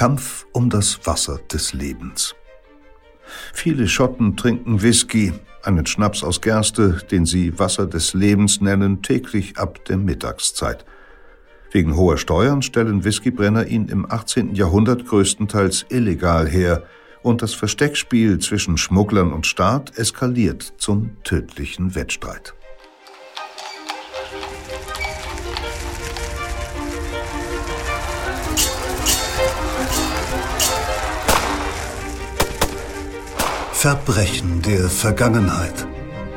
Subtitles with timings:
[0.00, 2.34] Kampf um das Wasser des Lebens.
[3.52, 9.58] Viele Schotten trinken Whisky, einen Schnaps aus Gerste, den sie Wasser des Lebens nennen, täglich
[9.58, 10.86] ab der Mittagszeit.
[11.70, 14.54] Wegen hoher Steuern stellen Whiskybrenner ihn im 18.
[14.54, 16.82] Jahrhundert größtenteils illegal her
[17.22, 22.54] und das Versteckspiel zwischen Schmugglern und Staat eskaliert zum tödlichen Wettstreit.
[33.80, 35.86] Verbrechen der Vergangenheit.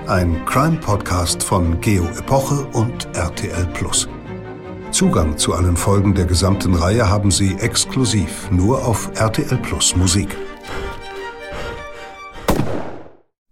[0.08, 4.08] Ein Crime-Podcast von Geo Epoche und RTL Plus.
[4.92, 10.30] Zugang zu allen Folgen der gesamten Reihe haben Sie exklusiv nur auf RTL Plus Musik.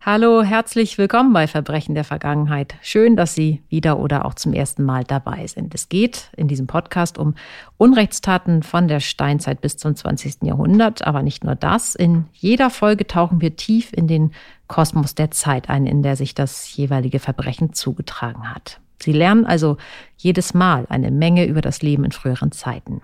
[0.04, 2.74] Hallo, herzlich willkommen bei Verbrechen der Vergangenheit.
[2.82, 5.76] Schön, dass Sie wieder oder auch zum ersten Mal dabei sind.
[5.76, 7.36] Es geht in diesem Podcast um
[7.78, 10.38] Unrechtstaten von der Steinzeit bis zum 20.
[10.42, 11.94] Jahrhundert, aber nicht nur das.
[11.94, 14.32] In jeder Folge tauchen wir tief in den
[14.68, 18.80] Kosmos der Zeit ein, in der sich das jeweilige Verbrechen zugetragen hat.
[19.04, 19.78] Sie lernen also
[20.18, 23.04] jedes Mal eine Menge über das Leben in früheren Zeiten.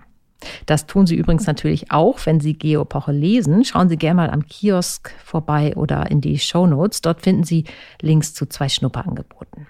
[0.66, 3.64] Das tun Sie übrigens natürlich auch, wenn Sie Geopoche lesen.
[3.64, 7.00] Schauen Sie gerne mal am Kiosk vorbei oder in die Show Notes.
[7.00, 7.64] Dort finden Sie
[8.00, 9.66] Links zu zwei Schnupperangeboten.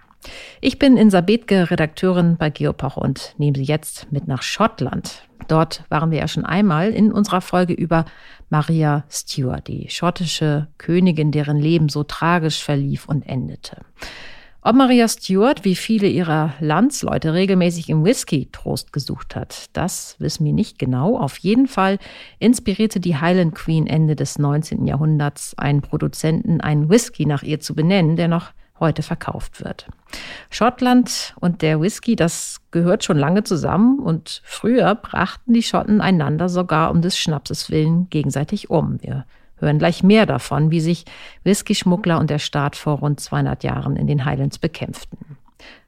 [0.61, 5.29] Ich bin Insa Bethke, Redakteurin bei Geopoche und nehme Sie jetzt mit nach Schottland.
[5.47, 8.05] Dort waren wir ja schon einmal in unserer Folge über
[8.51, 13.83] Maria Stuart, die schottische Königin, deren Leben so tragisch verlief und endete.
[14.61, 20.45] Ob Maria Stuart, wie viele ihrer Landsleute, regelmäßig im Whisky Trost gesucht hat, das wissen
[20.45, 21.17] wir nicht genau.
[21.17, 21.99] Auf jeden Fall
[22.41, 24.85] inspirierte die Highland Queen Ende des 19.
[24.85, 28.51] Jahrhunderts einen Produzenten, einen Whisky nach ihr zu benennen, der noch
[28.81, 29.87] heute verkauft wird.
[30.51, 36.49] Schottland und der Whisky, das gehört schon lange zusammen und früher brachten die Schotten einander
[36.49, 39.01] sogar um des Schnapses willen gegenseitig um.
[39.03, 39.25] Wir
[39.61, 41.05] hören gleich mehr davon, wie sich
[41.45, 45.19] Whisky-Schmuggler und der Staat vor rund 200 Jahren in den Highlands bekämpften.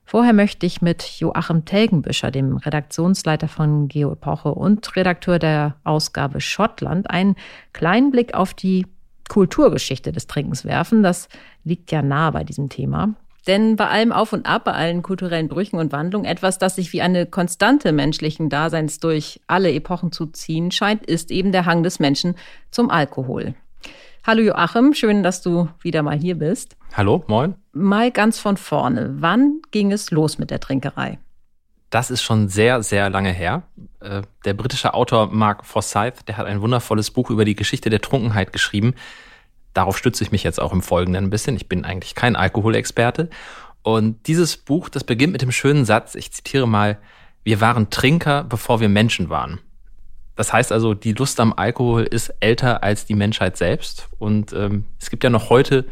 [0.04, 7.08] Vorher möchte ich mit Joachim Telgenbüscher, dem Redaktionsleiter von Geoepoche und Redakteur der Ausgabe Schottland,
[7.08, 7.36] einen
[7.72, 8.86] kleinen Blick auf die
[9.28, 11.04] Kulturgeschichte des Trinkens werfen.
[11.04, 11.28] Das
[11.62, 13.14] liegt ja nah bei diesem Thema.
[13.46, 16.92] Denn bei allem Auf und Ab, bei allen kulturellen Brüchen und Wandlungen, etwas, das sich
[16.92, 21.82] wie eine Konstante menschlichen Daseins durch alle Epochen zu ziehen scheint, ist eben der Hang
[21.82, 22.34] des Menschen
[22.70, 23.54] zum Alkohol.
[24.26, 26.76] Hallo Joachim, schön, dass du wieder mal hier bist.
[26.94, 27.54] Hallo, moin.
[27.72, 29.14] Mal ganz von vorne.
[29.18, 31.18] Wann ging es los mit der Trinkerei?
[31.88, 33.62] Das ist schon sehr, sehr lange her.
[34.00, 38.02] Äh, der britische Autor Mark Forsyth, der hat ein wundervolles Buch über die Geschichte der
[38.02, 38.94] Trunkenheit geschrieben.
[39.72, 41.56] Darauf stütze ich mich jetzt auch im Folgenden ein bisschen.
[41.56, 43.30] Ich bin eigentlich kein Alkoholexperte.
[43.82, 46.98] Und dieses Buch, das beginnt mit dem schönen Satz, ich zitiere mal,
[47.42, 49.60] wir waren Trinker, bevor wir Menschen waren.
[50.40, 54.08] Das heißt also, die Lust am Alkohol ist älter als die Menschheit selbst.
[54.18, 55.84] Und ähm, es gibt ja noch heute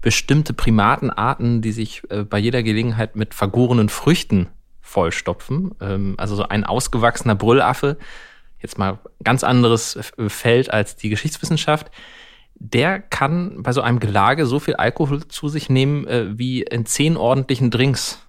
[0.00, 4.48] bestimmte Primatenarten, die sich äh, bei jeder Gelegenheit mit vergorenen Früchten
[4.80, 5.76] vollstopfen.
[5.80, 7.96] Ähm, also so ein ausgewachsener Brüllaffe,
[8.58, 9.96] jetzt mal ganz anderes
[10.26, 11.92] Feld als die Geschichtswissenschaft,
[12.56, 16.84] der kann bei so einem Gelage so viel Alkohol zu sich nehmen, äh, wie in
[16.84, 18.26] zehn ordentlichen Drinks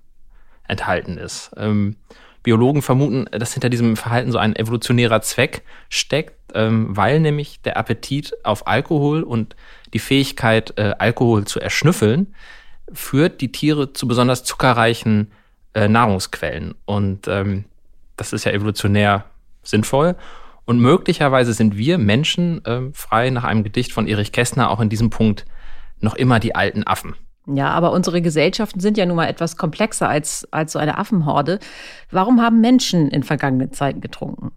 [0.68, 1.54] enthalten ist.
[1.58, 1.96] Ähm,
[2.46, 7.76] Biologen vermuten, dass hinter diesem Verhalten so ein evolutionärer Zweck steckt, ähm, weil nämlich der
[7.76, 9.56] Appetit auf Alkohol und
[9.94, 12.36] die Fähigkeit, äh, Alkohol zu erschnüffeln,
[12.94, 15.32] führt die Tiere zu besonders zuckerreichen
[15.74, 16.76] äh, Nahrungsquellen.
[16.86, 17.66] Und ähm,
[18.16, 19.26] das ist ja evolutionär
[19.64, 20.16] sinnvoll.
[20.66, 24.90] Und möglicherweise sind wir Menschen äh, frei nach einem Gedicht von Erich Kästner auch in
[24.90, 25.46] diesem Punkt
[26.00, 27.16] noch immer die alten Affen.
[27.48, 31.60] Ja, aber unsere Gesellschaften sind ja nun mal etwas komplexer als, als so eine Affenhorde.
[32.10, 34.52] Warum haben Menschen in vergangenen Zeiten getrunken?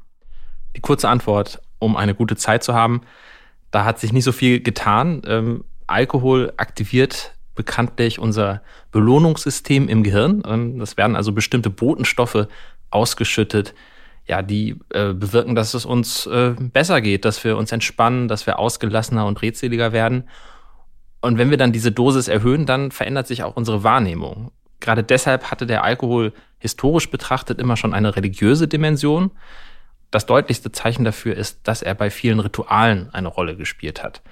[0.75, 3.03] Die kurze Antwort, um eine gute Zeit zu haben,
[3.71, 5.23] da hat sich nicht so viel getan.
[5.27, 8.63] Ähm, Alkohol aktiviert bekanntlich unser
[8.93, 10.43] Belohnungssystem im Gehirn.
[10.47, 12.47] Ähm, das werden also bestimmte Botenstoffe
[12.91, 13.75] ausgeschüttet,
[14.27, 18.47] ja, die äh, bewirken, dass es uns äh, besser geht, dass wir uns entspannen, dass
[18.47, 20.25] wir ausgelassener und redseliger werden.
[21.21, 24.53] Und wenn wir dann diese Dosis erhöhen, dann verändert sich auch unsere Wahrnehmung.
[24.81, 29.33] Gerade deshalb hatte der Alkohol historisch betrachtet immer schon eine religiöse Dimension.
[30.11, 34.23] Das deutlichste Zeichen dafür ist, dass er bei vielen Ritualen eine Rolle gespielt hat.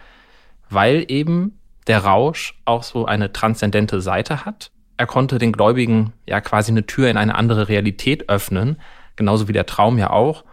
[0.71, 4.71] Weil eben der Rausch auch so eine transzendente Seite hat.
[4.97, 8.81] Er konnte den Gläubigen ja quasi eine Tür in eine andere Realität öffnen,
[9.15, 10.44] genauso wie der Traum ja auch.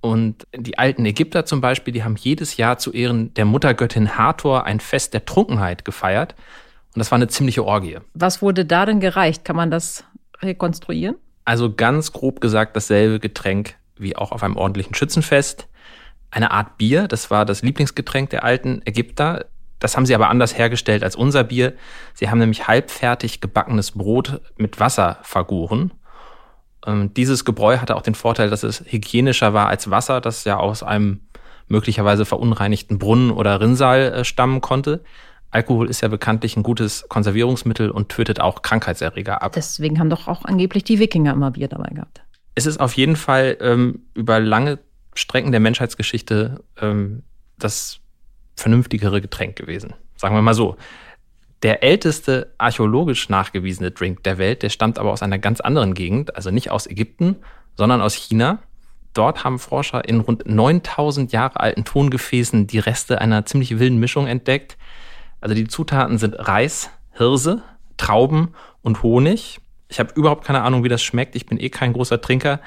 [0.00, 4.64] Und die alten Ägypter zum Beispiel, die haben jedes Jahr zu Ehren der Muttergöttin Hathor
[4.64, 6.34] ein Fest der Trunkenheit gefeiert.
[6.94, 7.98] Und das war eine ziemliche Orgie.
[8.14, 9.44] Was wurde da denn gereicht?
[9.44, 10.04] Kann man das
[10.40, 11.16] rekonstruieren?
[11.44, 15.68] Also ganz grob gesagt dasselbe Getränk wie auch auf einem ordentlichen Schützenfest.
[16.30, 17.08] eine Art Bier.
[17.08, 19.46] Das war das Lieblingsgetränk der alten Ägypter.
[19.80, 21.74] Das haben sie aber anders hergestellt als unser Bier.
[22.14, 25.92] Sie haben nämlich halbfertig gebackenes Brot mit Wasser vergoren.
[26.86, 30.56] Ähm, dieses Gebräu hatte auch den Vorteil, dass es hygienischer war als Wasser, das ja
[30.56, 31.20] aus einem
[31.68, 35.02] möglicherweise verunreinigten Brunnen oder Rinnsal äh, stammen konnte.
[35.50, 39.52] Alkohol ist ja bekanntlich ein gutes Konservierungsmittel und tötet auch Krankheitserreger ab.
[39.52, 42.22] Deswegen haben doch auch angeblich die Wikinger immer Bier dabei gehabt.
[42.54, 44.78] Es ist auf jeden Fall ähm, über lange
[45.14, 47.22] Strecken der Menschheitsgeschichte ähm,
[47.58, 47.98] das
[48.56, 49.94] vernünftigere Getränk gewesen.
[50.16, 50.76] Sagen wir mal so.
[51.62, 56.34] Der älteste archäologisch nachgewiesene Drink der Welt, der stammt aber aus einer ganz anderen Gegend,
[56.36, 57.36] also nicht aus Ägypten,
[57.76, 58.60] sondern aus China.
[59.12, 64.26] Dort haben Forscher in rund 9000 Jahre alten Tongefäßen die Reste einer ziemlich wilden Mischung
[64.26, 64.78] entdeckt.
[65.40, 67.62] Also die Zutaten sind Reis, Hirse,
[67.96, 69.60] Trauben und Honig.
[69.88, 71.34] Ich habe überhaupt keine Ahnung, wie das schmeckt.
[71.34, 72.60] Ich bin eh kein großer Trinker.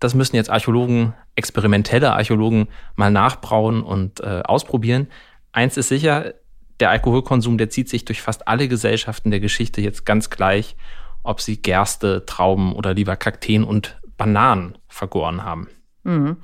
[0.00, 5.08] Das müssen jetzt Archäologen, experimentelle Archäologen mal nachbrauen und äh, ausprobieren.
[5.52, 6.34] Eins ist sicher,
[6.80, 10.76] der Alkoholkonsum, der zieht sich durch fast alle Gesellschaften der Geschichte jetzt ganz gleich,
[11.22, 15.68] ob sie Gerste, Trauben oder lieber Kakteen und Bananen vergoren haben.
[16.04, 16.36] Mhm.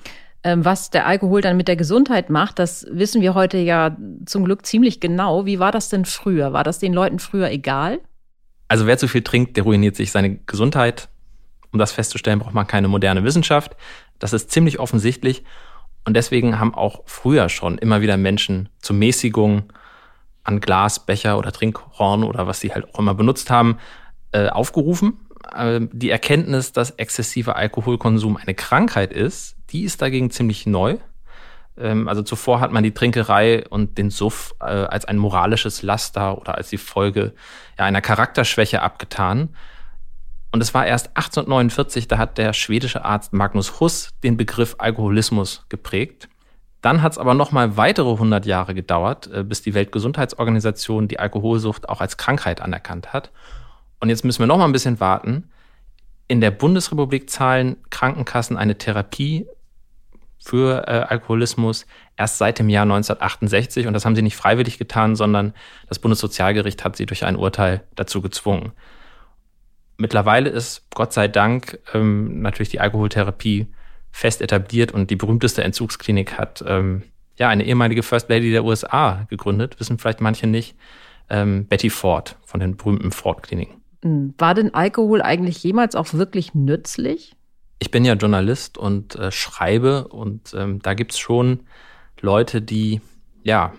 [0.44, 3.96] Ähm, was der Alkohol dann mit der Gesundheit macht, das wissen wir heute ja
[4.26, 5.46] zum Glück ziemlich genau.
[5.46, 6.52] Wie war das denn früher?
[6.52, 8.00] War das den Leuten früher egal?
[8.66, 11.08] Also wer zu viel trinkt, der ruiniert sich seine Gesundheit.
[11.72, 13.76] Um das festzustellen, braucht man keine moderne Wissenschaft.
[14.18, 15.44] Das ist ziemlich offensichtlich.
[16.04, 19.72] Und deswegen haben auch früher schon immer wieder Menschen zur Mäßigung
[20.44, 23.78] an Glas, Becher oder Trinkhorn oder was sie halt auch immer benutzt haben,
[24.32, 25.20] äh, aufgerufen.
[25.54, 30.98] Äh, die Erkenntnis, dass exzessiver Alkoholkonsum eine Krankheit ist, die ist dagegen ziemlich neu.
[31.78, 36.38] Ähm, also zuvor hat man die Trinkerei und den Suff äh, als ein moralisches Laster
[36.38, 37.34] oder als die Folge
[37.76, 39.50] einer Charakterschwäche abgetan.
[40.52, 45.64] Und es war erst 1849, da hat der schwedische Arzt Magnus Huss den Begriff Alkoholismus
[45.70, 46.28] geprägt.
[46.82, 51.18] Dann hat es aber noch mal weitere 100 Jahre gedauert, äh, bis die Weltgesundheitsorganisation die
[51.18, 53.30] Alkoholsucht auch als Krankheit anerkannt hat.
[54.00, 55.48] Und jetzt müssen wir noch mal ein bisschen warten.
[56.28, 59.46] In der Bundesrepublik zahlen Krankenkassen eine Therapie
[60.40, 61.86] für äh, Alkoholismus
[62.16, 63.86] erst seit dem Jahr 1968.
[63.86, 65.54] Und das haben sie nicht freiwillig getan, sondern
[65.88, 68.72] das Bundessozialgericht hat sie durch ein Urteil dazu gezwungen.
[69.98, 73.68] Mittlerweile ist Gott sei Dank ähm, natürlich die Alkoholtherapie
[74.12, 77.02] fest etabliert und die berühmteste Entzugsklinik hat ähm,
[77.36, 80.76] ja eine ehemalige First Lady der USA gegründet, wissen vielleicht manche nicht,
[81.28, 83.80] ähm, Betty Ford von den berühmten Ford-Kliniken.
[84.02, 87.34] Hm, war denn Alkohol eigentlich jemals auch wirklich nützlich?
[87.82, 91.64] ich bin ja Journalist und äh, schreibe und ähm, da gibt's schon
[92.20, 93.00] Leute, die
[93.42, 93.72] ja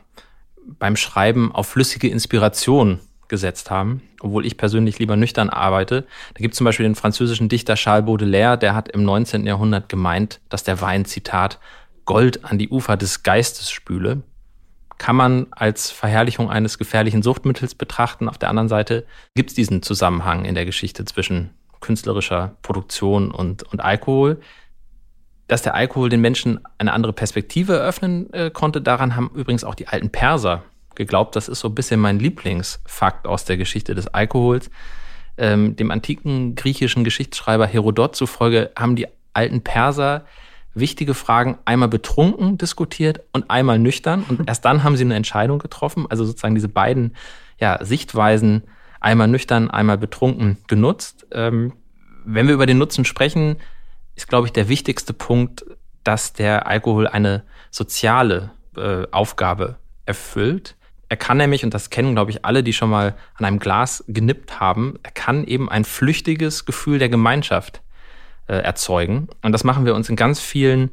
[0.78, 3.00] beim Schreiben auf flüssige Inspiration
[3.34, 6.06] gesetzt haben, obwohl ich persönlich lieber nüchtern arbeite.
[6.36, 9.48] Da gibt es zum Beispiel den französischen Dichter Charles Baudelaire, der hat im 19.
[9.48, 11.60] Jahrhundert gemeint, dass der Wein, Zitat,
[12.06, 14.22] Gold an die Ufer des Geistes spüle.
[15.00, 18.30] Kann man als Verherrlichung eines gefährlichen Suchtmittels betrachten.
[18.30, 21.50] Auf der anderen Seite gibt es diesen Zusammenhang in der Geschichte zwischen
[21.82, 24.42] künstlerischer Produktion und, und Alkohol.
[25.48, 29.76] Dass der Alkohol den Menschen eine andere Perspektive eröffnen äh, konnte, daran haben übrigens auch
[29.76, 30.62] die alten Perser
[30.96, 31.36] geglaubt.
[31.36, 34.70] Das ist so ein bisschen mein Lieblingsfakt aus der Geschichte des Alkohols.
[35.38, 40.26] Ähm, dem antiken griechischen Geschichtsschreiber Herodot zufolge haben die alten Perser
[40.76, 44.24] wichtige Fragen einmal betrunken diskutiert und einmal nüchtern.
[44.28, 46.06] Und erst dann haben sie eine Entscheidung getroffen.
[46.10, 47.16] Also sozusagen diese beiden
[47.60, 48.64] ja, Sichtweisen
[49.00, 51.28] einmal nüchtern, einmal betrunken genutzt.
[51.32, 51.74] Ähm,
[52.26, 53.58] wenn wir über den Nutzen sprechen,
[54.16, 55.66] ist, glaube ich, der wichtigste Punkt,
[56.04, 60.76] dass der Alkohol eine soziale äh, Aufgabe erfüllt.
[61.14, 64.04] Er kann nämlich, und das kennen, glaube ich, alle, die schon mal an einem Glas
[64.08, 67.84] genippt haben, er kann eben ein flüchtiges Gefühl der Gemeinschaft
[68.48, 69.28] äh, erzeugen.
[69.44, 70.90] Und das machen wir uns in ganz vielen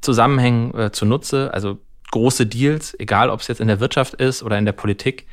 [0.00, 1.52] Zusammenhängen äh, zunutze.
[1.52, 1.76] Also
[2.10, 5.26] große Deals, egal ob es jetzt in der Wirtschaft ist oder in der Politik,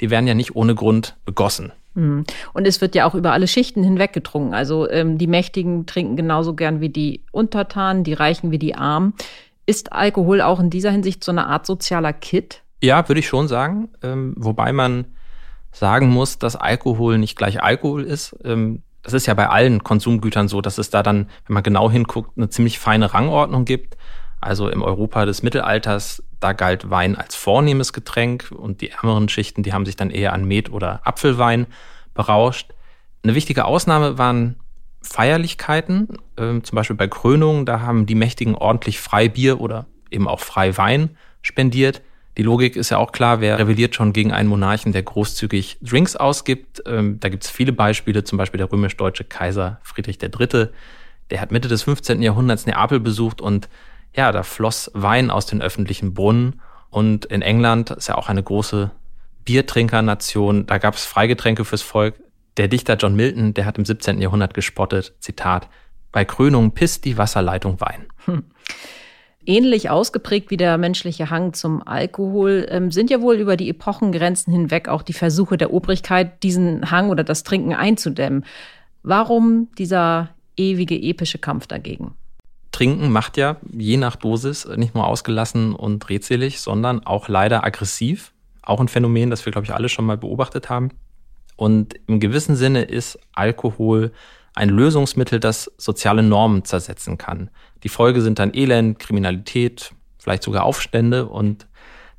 [0.00, 1.70] die werden ja nicht ohne Grund begossen.
[1.94, 2.24] Hm.
[2.54, 4.54] Und es wird ja auch über alle Schichten hinweg getrunken.
[4.54, 9.12] Also ähm, die Mächtigen trinken genauso gern wie die Untertanen, die Reichen wie die Armen.
[9.66, 12.62] Ist Alkohol auch in dieser Hinsicht so eine Art sozialer Kit?
[12.84, 13.88] Ja, würde ich schon sagen.
[14.02, 15.06] Ähm, wobei man
[15.72, 18.36] sagen muss, dass Alkohol nicht gleich Alkohol ist.
[18.44, 21.90] Ähm, das ist ja bei allen Konsumgütern so, dass es da dann, wenn man genau
[21.90, 23.96] hinguckt, eine ziemlich feine Rangordnung gibt.
[24.38, 29.62] Also im Europa des Mittelalters, da galt Wein als vornehmes Getränk und die ärmeren Schichten,
[29.62, 31.66] die haben sich dann eher an Met oder Apfelwein
[32.12, 32.74] berauscht.
[33.22, 34.56] Eine wichtige Ausnahme waren
[35.00, 40.40] Feierlichkeiten, äh, zum Beispiel bei Krönungen, da haben die Mächtigen ordentlich Freibier oder eben auch
[40.40, 42.02] Freiwein spendiert.
[42.36, 46.16] Die Logik ist ja auch klar, wer rebelliert schon gegen einen Monarchen, der großzügig Drinks
[46.16, 46.82] ausgibt.
[46.86, 50.68] Ähm, da gibt es viele Beispiele, zum Beispiel der römisch-deutsche Kaiser Friedrich III.,
[51.30, 52.20] der hat Mitte des 15.
[52.22, 53.68] Jahrhunderts Neapel besucht und
[54.14, 56.60] ja, da floss Wein aus den öffentlichen Brunnen.
[56.90, 58.90] Und in England ist ja auch eine große
[59.44, 60.66] Biertrinkernation.
[60.66, 62.14] Da gab es Freigetränke fürs Volk.
[62.56, 64.20] Der Dichter John Milton, der hat im 17.
[64.20, 65.68] Jahrhundert gespottet, Zitat,
[66.12, 68.06] bei Krönung pisst die Wasserleitung Wein.
[68.26, 68.44] Hm.
[69.46, 74.52] Ähnlich ausgeprägt wie der menschliche Hang zum Alkohol ähm, sind ja wohl über die Epochengrenzen
[74.52, 78.44] hinweg auch die Versuche der Obrigkeit, diesen Hang oder das Trinken einzudämmen.
[79.02, 82.14] Warum dieser ewige epische Kampf dagegen?
[82.72, 88.32] Trinken macht ja je nach Dosis nicht nur ausgelassen und redselig, sondern auch leider aggressiv.
[88.62, 90.90] Auch ein Phänomen, das wir, glaube ich, alle schon mal beobachtet haben.
[91.56, 94.10] Und im gewissen Sinne ist Alkohol
[94.54, 97.50] ein Lösungsmittel, das soziale Normen zersetzen kann.
[97.82, 101.66] Die Folge sind dann Elend, Kriminalität, vielleicht sogar Aufstände und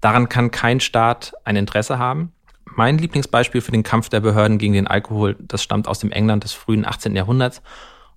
[0.02, 2.34] daran kann kein Staat ein Interesse haben.
[2.66, 6.44] Mein Lieblingsbeispiel für den Kampf der Behörden gegen den Alkohol, das stammt aus dem England
[6.44, 7.16] des frühen 18.
[7.16, 7.62] Jahrhunderts.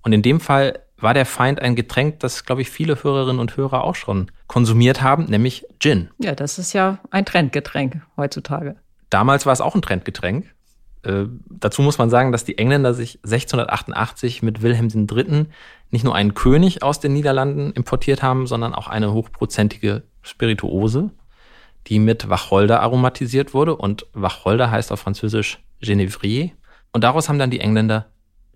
[0.02, 3.56] Und in dem Fall war der Feind ein Getränk, das, glaube ich, viele Hörerinnen und
[3.56, 6.10] Hörer auch schon konsumiert haben, nämlich Gin.
[6.18, 8.76] Ja, das ist ja ein Trendgetränk heutzutage.
[9.10, 10.46] Damals war es auch ein Trendgetränk.
[11.02, 15.46] Äh, dazu muss man sagen, dass die Engländer sich 1688 mit Wilhelm III.
[15.90, 21.10] nicht nur einen König aus den Niederlanden importiert haben, sondern auch eine hochprozentige Spirituose,
[21.86, 23.76] die mit Wacholder aromatisiert wurde.
[23.76, 26.50] Und Wacholder heißt auf Französisch Genévrier.
[26.92, 28.06] Und daraus haben dann die Engländer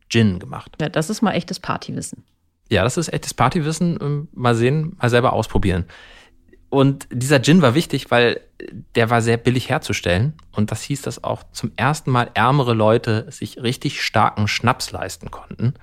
[0.09, 0.77] Gin gemacht.
[0.81, 2.25] Ja, das ist mal echtes Partywissen.
[2.69, 3.99] Ja, das ist echtes Partywissen.
[4.01, 5.85] Ähm, mal sehen, mal selber ausprobieren.
[6.73, 8.41] Und dieser Gin war wichtig, weil
[8.95, 10.33] der war sehr billig herzustellen.
[10.53, 15.31] Und das hieß, dass auch zum ersten Mal ärmere Leute sich richtig starken Schnaps leisten
[15.31, 15.75] konnten.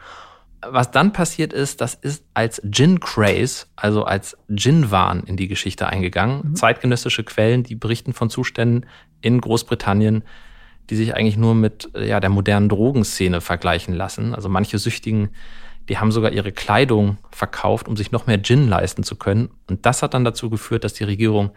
[0.67, 5.85] Was dann passiert ist, das ist als Gin Craze, also als Gin-Wahn in die Geschichte
[5.85, 6.41] eingegangen.
[6.43, 6.55] Mhm.
[6.55, 8.89] Zeitgenössische Quellen, die berichten von Zuständen
[9.21, 10.23] in Großbritannien,
[10.89, 14.33] die sich eigentlich nur mit ja, der modernen Drogenszene vergleichen lassen.
[14.33, 15.29] Also manche Süchtigen
[15.89, 19.49] die haben sogar ihre Kleidung verkauft, um sich noch mehr Gin leisten zu können.
[19.67, 21.51] Und das hat dann dazu geführt, dass die Regierung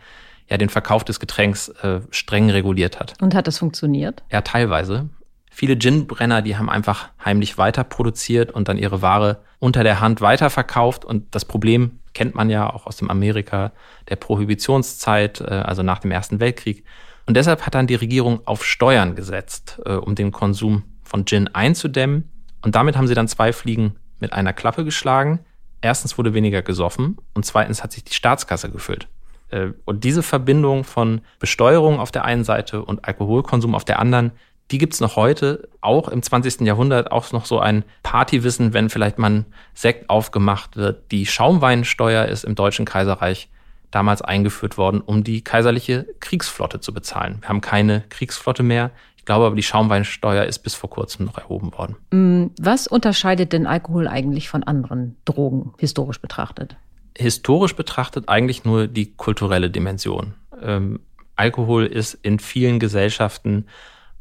[0.48, 3.14] ja den Verkauf des Getränks äh, streng reguliert hat.
[3.20, 4.22] Und hat das funktioniert?
[4.32, 5.10] Ja, teilweise.
[5.50, 10.22] Viele Ginbrenner, die haben einfach heimlich weiter produziert und dann ihre Ware unter der Hand
[10.22, 11.04] weiterverkauft.
[11.04, 13.72] Und das Problem kennt man ja auch aus dem Amerika
[14.08, 16.84] der Prohibitionszeit, äh, also nach dem Ersten Weltkrieg.
[17.26, 21.48] Und deshalb hat dann die Regierung auf Steuern gesetzt, äh, um den Konsum von Gin
[21.48, 22.30] einzudämmen.
[22.62, 25.41] Und damit haben sie dann zwei Fliegen mit einer Klappe geschlagen.
[25.83, 29.09] Erstens wurde weniger gesoffen und zweitens hat sich die Staatskasse gefüllt.
[29.50, 34.33] Äh, und diese Verbindung von Besteuerung auf der einen Seite und Alkoholkonsum auf der anderen,
[34.71, 36.62] die gibt's noch heute, auch im 20.
[36.62, 41.11] Jahrhundert, auch noch so ein Partywissen, wenn vielleicht man Sekt aufgemacht wird.
[41.11, 43.50] Die Schaumweinsteuer ist im Deutschen Kaiserreich
[43.91, 47.38] damals eingeführt worden, um die kaiserliche Kriegsflotte zu bezahlen.
[47.41, 48.93] Wir haben keine Kriegsflotte mehr.
[49.23, 51.95] Ich glaube aber, die Schaumweinsteuer ist bis vor kurzem noch erhoben worden.
[52.11, 56.75] Mm, was unterscheidet denn Alkohol eigentlich von anderen Drogen, historisch betrachtet?
[57.17, 60.35] Historisch betrachtet eigentlich nur die kulturelle Dimension.
[60.61, 60.99] Ähm,
[61.37, 63.67] Alkohol ist in vielen Gesellschaften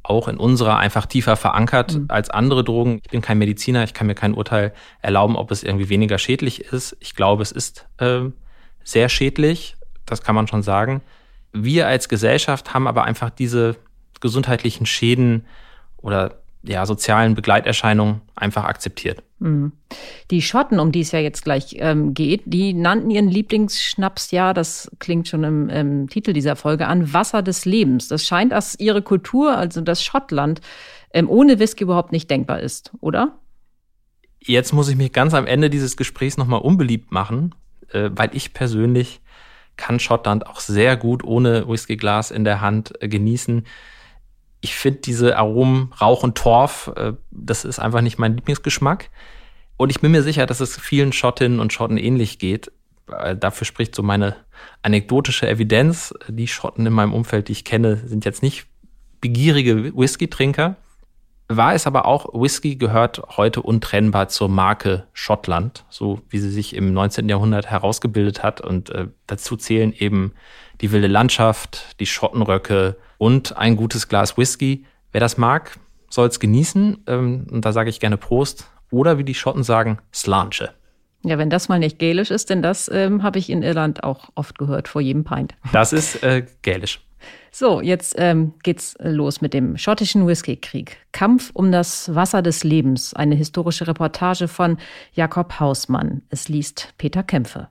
[0.04, 2.06] auch in unserer einfach tiefer verankert mhm.
[2.10, 3.02] als andere Drogen.
[3.04, 6.66] Ich bin kein Mediziner, ich kann mir kein Urteil erlauben, ob es irgendwie weniger schädlich
[6.66, 6.96] ist.
[7.00, 8.22] Ich glaube, es ist äh,
[8.84, 11.02] sehr schädlich, das kann man schon sagen.
[11.54, 13.78] Wir als Gesellschaft haben aber einfach diese
[14.22, 15.46] gesundheitlichen Schäden
[15.98, 19.24] oder ja, sozialen Begleiterscheinungen einfach akzeptiert.
[19.40, 19.72] Mhm.
[20.30, 24.54] Die Schotten, um die es ja jetzt gleich ähm, geht, die nannten ihren Lieblingsschnaps ja,
[24.54, 28.08] das klingt schon im, im, Titel dieser Folge an, Wasser des Lebens.
[28.08, 30.62] Das scheint, dass ihre Kultur, also das Schottland,
[31.14, 33.40] ähm, ohne Whisky überhaupt nicht denkbar ist, oder?
[34.40, 37.56] Jetzt muss ich mich ganz am Ende dieses Gesprächs nochmal unbeliebt machen,
[37.92, 39.22] äh, weil ich persönlich
[39.78, 43.66] kann Schottland auch sehr gut ohne Whiskyglas in der Hand äh, genießen
[44.62, 49.10] ich finde diese Aromen Rauch und Torf, äh, das ist einfach nicht mein Lieblingsgeschmack.
[49.78, 52.72] Und ich bin mir sicher, dass es vielen Schottinnen und Schotten ähnlich geht.
[53.08, 54.36] Dafür spricht so meine
[54.84, 56.14] anekdotische Evidenz.
[56.28, 58.68] Die Schotten in meinem Umfeld, die ich kenne, sind jetzt nicht
[59.22, 60.76] begierige Whisky-Trinker.
[61.48, 66.76] War es aber auch, Whisky gehört heute untrennbar zur Marke Schottland, so wie sie sich
[66.76, 67.28] im 19.
[67.28, 68.62] Jahrhundert herausgebildet hat.
[68.62, 70.34] Und äh, dazu zählen eben
[70.80, 74.84] die wilde Landschaft, die Schottenröcke, und ein gutes Glas Whisky.
[75.12, 75.78] Wer das mag,
[76.10, 77.04] soll es genießen.
[77.06, 78.66] Ähm, und da sage ich gerne Prost.
[78.90, 80.72] Oder wie die Schotten sagen, Slanche.
[81.24, 84.30] Ja, wenn das mal nicht gälisch ist, denn das ähm, habe ich in Irland auch
[84.34, 85.54] oft gehört vor jedem Pint.
[85.72, 87.00] Das ist äh, gälisch.
[87.52, 90.98] So, jetzt ähm, geht's los mit dem schottischen Whiskykrieg.
[91.12, 93.14] Kampf um das Wasser des Lebens.
[93.14, 94.78] Eine historische Reportage von
[95.14, 96.24] Jakob Hausmann.
[96.32, 97.68] Es liest Peter Kämpfe.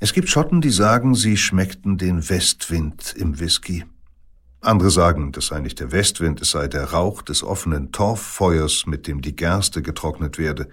[0.00, 3.84] Es gibt Schotten, die sagen, sie schmeckten den Westwind im Whisky.
[4.60, 9.08] Andere sagen, das sei nicht der Westwind, es sei der Rauch des offenen Torffeuers, mit
[9.08, 10.68] dem die Gerste getrocknet werde.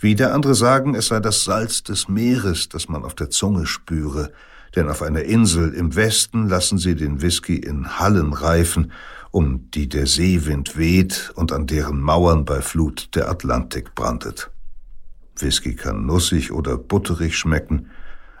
[0.00, 4.32] Wieder andere sagen, es sei das Salz des Meeres, das man auf der Zunge spüre,
[4.74, 8.90] denn auf einer Insel im Westen lassen sie den Whisky in Hallen reifen,
[9.32, 14.50] um die der Seewind weht und an deren Mauern bei Flut der Atlantik brandet.
[15.38, 17.90] Whisky kann nussig oder butterig schmecken,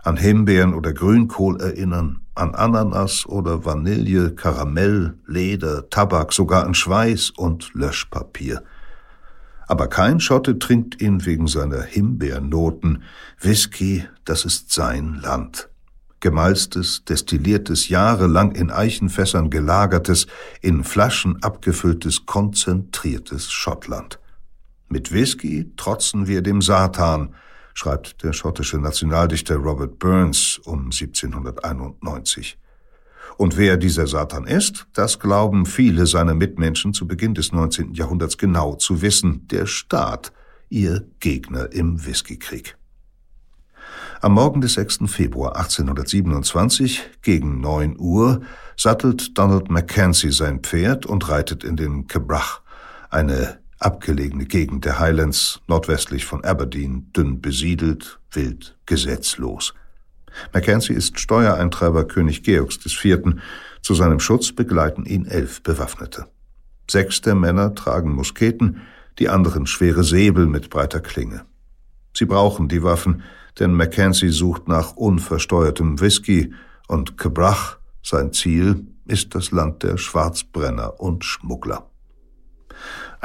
[0.06, 7.30] an Himbeeren oder Grünkohl erinnern, an Ananas oder Vanille, Karamell, Leder, Tabak, sogar an Schweiß
[7.30, 8.62] und Löschpapier.
[9.66, 13.02] Aber kein Schotte trinkt ihn wegen seiner Himbeernoten.
[13.40, 15.70] Whisky, das ist sein Land.
[16.20, 20.28] Gemalztes, destilliertes, jahrelang in Eichenfässern gelagertes,
[20.60, 24.20] in Flaschen abgefülltes, konzentriertes Schottland.
[24.88, 27.34] Mit Whisky trotzen wir dem Satan,
[27.76, 32.58] schreibt der schottische Nationaldichter Robert Burns um 1791.
[33.36, 37.92] Und wer dieser Satan ist, das glauben viele seiner Mitmenschen zu Beginn des 19.
[37.92, 40.32] Jahrhunderts genau zu wissen, der Staat,
[40.70, 42.78] ihr Gegner im Whiskykrieg.
[44.22, 45.00] Am Morgen des 6.
[45.08, 48.40] Februar 1827 gegen 9 Uhr
[48.74, 52.62] sattelt Donald Mackenzie sein Pferd und reitet in den Kebrach,
[53.10, 59.74] eine abgelegene Gegend der Highlands nordwestlich von Aberdeen, dünn besiedelt, wild, gesetzlos.
[60.52, 63.36] Mackenzie ist Steuereintreiber König Georgs IV.
[63.82, 66.26] Zu seinem Schutz begleiten ihn elf Bewaffnete.
[66.90, 68.82] Sechs der Männer tragen Musketen,
[69.18, 71.44] die anderen schwere Säbel mit breiter Klinge.
[72.16, 73.22] Sie brauchen die Waffen,
[73.58, 76.52] denn Mackenzie sucht nach unversteuertem Whisky
[76.88, 81.90] und Kebrach, sein Ziel, ist das Land der Schwarzbrenner und Schmuggler.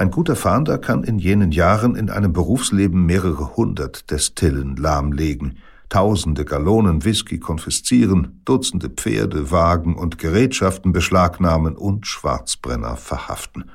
[0.01, 6.43] Ein guter Fahnder kann in jenen Jahren in einem Berufsleben mehrere hundert Destillen lahmlegen, tausende
[6.43, 13.69] Gallonen Whisky konfiszieren, Dutzende Pferde, Wagen und Gerätschaften beschlagnahmen und Schwarzbrenner verhaften.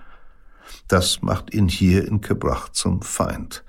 [0.88, 3.62] Das macht ihn hier in Kebrach zum Feind.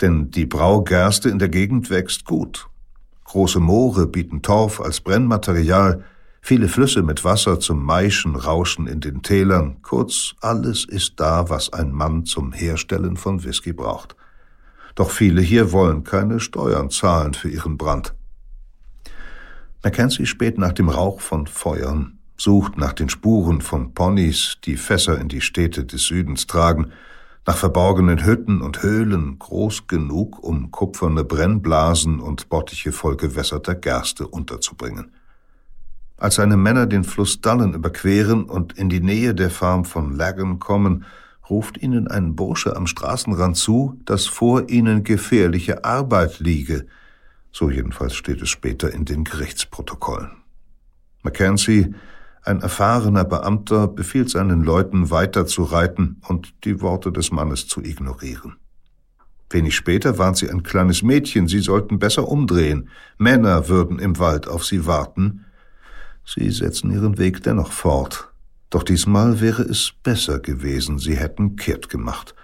[0.00, 2.68] Denn die Braugerste in der Gegend wächst gut.
[3.24, 6.04] Große Moore bieten Torf als Brennmaterial,
[6.40, 11.72] viele Flüsse mit Wasser zum Maischen rauschen in den Tälern, kurz alles ist da, was
[11.72, 14.16] ein Mann zum Herstellen von Whisky braucht.
[14.94, 18.14] Doch viele hier wollen keine Steuern zahlen für ihren Brand.
[19.84, 25.20] Mackenzie späht nach dem Rauch von Feuern, sucht nach den Spuren von Ponys, die Fässer
[25.20, 26.92] in die Städte des Südens tragen,
[27.46, 34.26] nach verborgenen Hütten und Höhlen groß genug, um kupferne Brennblasen und Bottiche voll gewässerter Gerste
[34.26, 35.12] unterzubringen.
[36.18, 40.58] Als seine Männer den Fluss Dullen überqueren und in die Nähe der Farm von Lagan
[40.58, 41.04] kommen,
[41.48, 46.86] ruft ihnen ein Bursche am Straßenrand zu, dass vor ihnen gefährliche Arbeit liege.
[47.52, 50.32] So jedenfalls steht es später in den Gerichtsprotokollen.
[51.22, 51.94] Mackenzie,
[52.42, 57.80] ein erfahrener Beamter, befiehlt seinen Leuten weiter zu reiten und die Worte des Mannes zu
[57.80, 58.56] ignorieren.
[59.50, 62.88] Wenig später warnt sie ein kleines Mädchen, sie sollten besser umdrehen.
[63.18, 65.44] Männer würden im Wald auf sie warten,
[66.30, 68.28] Sie setzen ihren Weg dennoch fort.
[68.68, 72.34] Doch diesmal wäre es besser gewesen, sie hätten kehrt gemacht.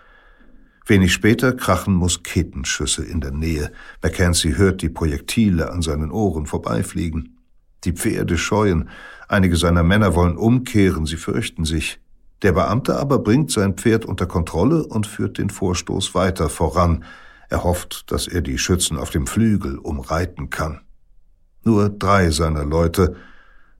[0.87, 3.71] Wenig später krachen Musketenschüsse in der Nähe.
[4.03, 7.37] Mackenzie hört die Projektile an seinen Ohren vorbeifliegen.
[7.85, 8.89] Die Pferde scheuen.
[9.29, 12.01] Einige seiner Männer wollen umkehren, sie fürchten sich.
[12.41, 17.05] Der Beamte aber bringt sein Pferd unter Kontrolle und führt den Vorstoß weiter voran.
[17.51, 20.81] Er hofft, dass er die Schützen auf dem Flügel umreiten kann.
[21.65, 23.17] Nur drei seiner Leute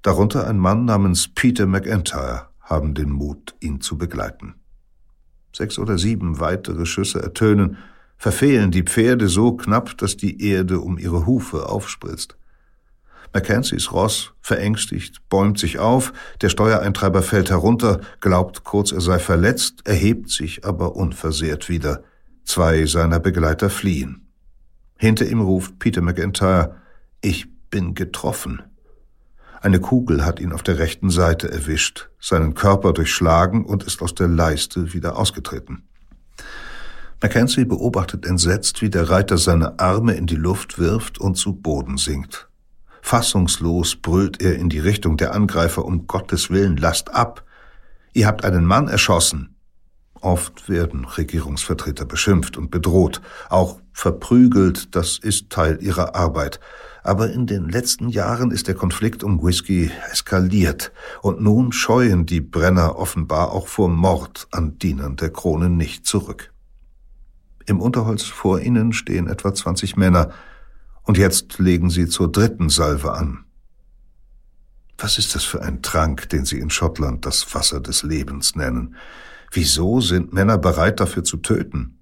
[0.05, 4.55] darunter ein Mann namens Peter McIntyre, haben den Mut, ihn zu begleiten.
[5.53, 7.79] Sechs oder sieben weitere Schüsse ertönen,
[8.17, 12.37] verfehlen die Pferde so knapp, dass die Erde um ihre Hufe aufspritzt.
[13.33, 19.87] Mackenzies Ross, verängstigt, bäumt sich auf, der Steuereintreiber fällt herunter, glaubt kurz, er sei verletzt,
[19.87, 22.05] erhebt sich aber unversehrt wieder.
[22.45, 24.29] Zwei seiner Begleiter fliehen.
[24.99, 26.77] Hinter ihm ruft Peter McIntyre,
[27.23, 28.63] ich bin getroffen.
[29.65, 34.15] Eine Kugel hat ihn auf der rechten Seite erwischt, seinen Körper durchschlagen und ist aus
[34.15, 35.89] der Leiste wieder ausgetreten.
[37.23, 41.97] Mackenzie beobachtet entsetzt, wie der Reiter seine Arme in die Luft wirft und zu Boden
[41.97, 42.51] sinkt.
[43.01, 47.43] Fassungslos brüllt er in die Richtung der Angreifer, um Gottes Willen, lasst ab!
[48.13, 49.57] Ihr habt einen Mann erschossen!
[50.21, 56.61] Oft werden Regierungsvertreter beschimpft und bedroht, auch verprügelt, das ist Teil ihrer Arbeit.
[57.05, 60.91] Aber in den letzten Jahren ist der Konflikt um Whisky eskaliert
[61.21, 66.51] und nun scheuen die Brenner offenbar auch vor Mord an Dienern der Krone nicht zurück.
[67.67, 70.31] Im Unterholz vor ihnen stehen etwa 20 Männer
[71.03, 73.45] und jetzt legen sie zur dritten Salve an.
[74.97, 78.97] Was ist das für ein Trank, den sie in Schottland das Wasser des Lebens nennen?
[79.53, 81.99] Wieso sind Männer bereit dafür zu töten?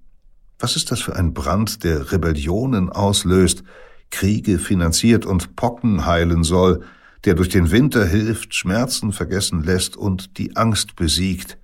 [0.59, 3.65] Was ist das für ein Brand, der Rebellionen auslöst,
[4.13, 6.81] Kriege finanziert und Pocken heilen soll,
[7.25, 11.57] der durch den Winter hilft, Schmerzen vergessen lässt und die Angst besiegt,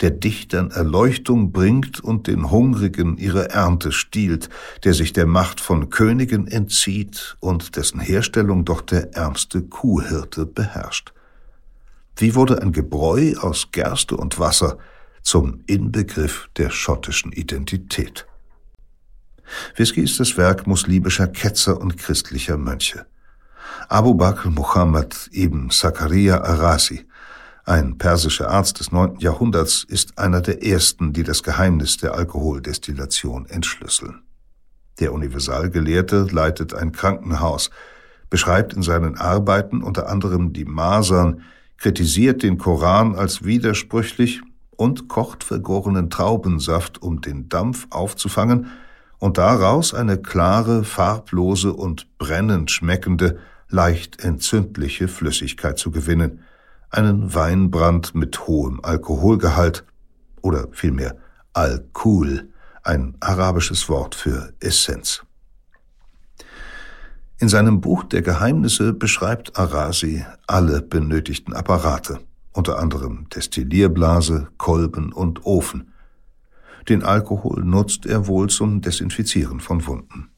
[0.00, 4.48] der Dichtern Erleuchtung bringt und den Hungrigen ihre Ernte stiehlt,
[4.82, 11.12] der sich der Macht von Königen entzieht und dessen Herstellung doch der ärmste Kuhhirte beherrscht.
[12.16, 14.78] Wie wurde ein Gebräu aus Gerste und Wasser
[15.22, 18.26] zum Inbegriff der schottischen Identität?
[19.76, 23.06] Whisky ist das Werk muslimischer Ketzer und christlicher Mönche.
[23.88, 27.06] Abu Bakr Muhammad ibn Zakaria Arasi,
[27.64, 33.46] ein persischer Arzt des neunten Jahrhunderts, ist einer der ersten, die das Geheimnis der Alkoholdestillation
[33.46, 34.22] entschlüsseln.
[35.00, 37.70] Der Universalgelehrte leitet ein Krankenhaus,
[38.30, 41.42] beschreibt in seinen Arbeiten unter anderem die Masern,
[41.78, 48.66] kritisiert den Koran als widersprüchlich und kocht vergorenen Traubensaft, um den Dampf aufzufangen
[49.24, 53.38] und daraus eine klare, farblose und brennend schmeckende,
[53.70, 56.40] leicht entzündliche Flüssigkeit zu gewinnen,
[56.90, 59.86] einen Weinbrand mit hohem Alkoholgehalt
[60.42, 61.16] oder vielmehr
[61.54, 62.50] Alkohol,
[62.82, 65.22] ein arabisches Wort für Essenz.
[67.38, 72.20] In seinem Buch der Geheimnisse beschreibt Arasi alle benötigten Apparate,
[72.52, 75.93] unter anderem Destillierblase, Kolben und Ofen,
[76.88, 80.30] den Alkohol nutzt er wohl zum Desinfizieren von Wunden.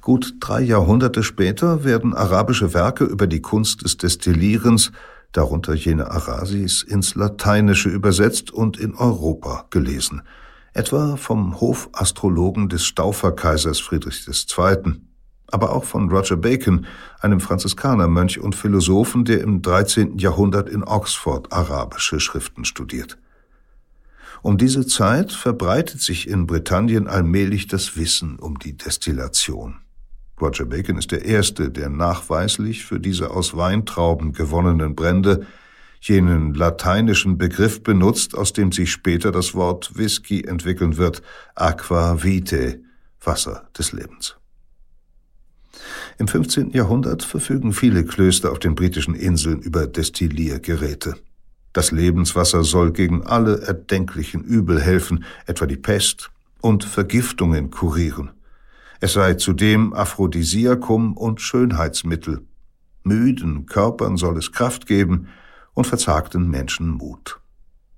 [0.00, 4.92] Gut drei Jahrhunderte später werden arabische Werke über die Kunst des Destillierens,
[5.32, 10.22] darunter jene Arasis, ins Lateinische übersetzt und in Europa gelesen,
[10.72, 15.00] etwa vom Hofastrologen des Stauferkaisers Friedrich II.,
[15.48, 16.86] aber auch von Roger Bacon,
[17.20, 20.18] einem Franziskanermönch und Philosophen, der im 13.
[20.18, 23.18] Jahrhundert in Oxford arabische Schriften studiert.
[24.44, 29.76] Um diese Zeit verbreitet sich in Britannien allmählich das Wissen um die Destillation.
[30.38, 35.46] Roger Bacon ist der Erste, der nachweislich für diese aus Weintrauben gewonnenen Brände
[35.98, 41.22] jenen lateinischen Begriff benutzt, aus dem sich später das Wort Whisky entwickeln wird,
[41.54, 42.82] aqua vitae,
[43.22, 44.36] Wasser des Lebens.
[46.18, 46.72] Im 15.
[46.72, 51.16] Jahrhundert verfügen viele Klöster auf den britischen Inseln über Destilliergeräte.
[51.74, 58.30] Das Lebenswasser soll gegen alle erdenklichen Übel helfen, etwa die Pest, und Vergiftungen kurieren.
[59.00, 62.46] Es sei zudem Aphrodisiakum und Schönheitsmittel.
[63.02, 65.26] Müden Körpern soll es Kraft geben
[65.74, 67.40] und verzagten Menschen Mut.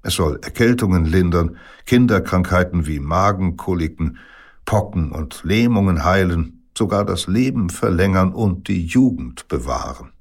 [0.02, 4.18] Es soll Erkältungen lindern, Kinderkrankheiten wie Magenkoliken,
[4.64, 10.15] Pocken und Lähmungen heilen, sogar das Leben verlängern und die Jugend bewahren.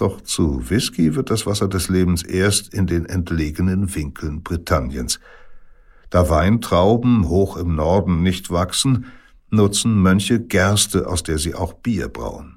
[0.00, 5.20] Doch zu Whisky wird das Wasser des Lebens erst in den entlegenen Winkeln Britanniens.
[6.08, 9.12] Da Weintrauben hoch im Norden nicht wachsen,
[9.50, 12.56] nutzen Mönche Gerste, aus der sie auch Bier brauen.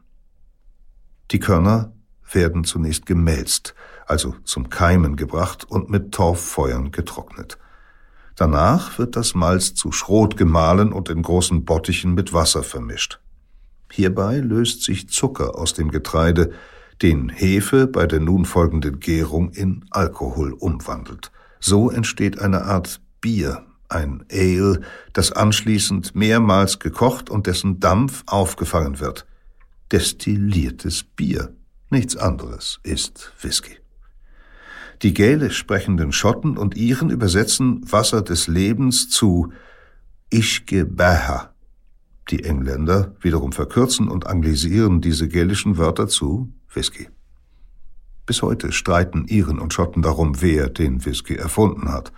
[1.31, 1.91] Die Körner
[2.31, 3.75] werden zunächst gemälzt,
[4.05, 7.57] also zum Keimen gebracht und mit Torffeuern getrocknet.
[8.37, 13.19] Danach wird das Malz zu Schrot gemahlen und in großen Bottichen mit Wasser vermischt.
[13.91, 16.53] Hierbei löst sich Zucker aus dem Getreide,
[17.03, 21.31] den Hefe bei der nun folgenden Gärung in Alkohol umwandelt.
[21.59, 24.79] So entsteht eine Art Bier, ein Ale,
[25.11, 29.27] das anschließend mehrmals gekocht und dessen Dampf aufgefangen wird.
[29.91, 31.53] Destilliertes Bier,
[31.89, 33.77] nichts anderes ist Whisky.
[35.01, 39.51] Die gälisch sprechenden Schotten und Iren übersetzen Wasser des Lebens zu
[40.29, 41.53] Ishke Beha.
[42.29, 47.09] Die Engländer wiederum verkürzen und anglisieren diese gälischen Wörter zu Whisky.
[48.25, 52.13] Bis heute streiten Iren und Schotten darum, wer den Whisky erfunden hat.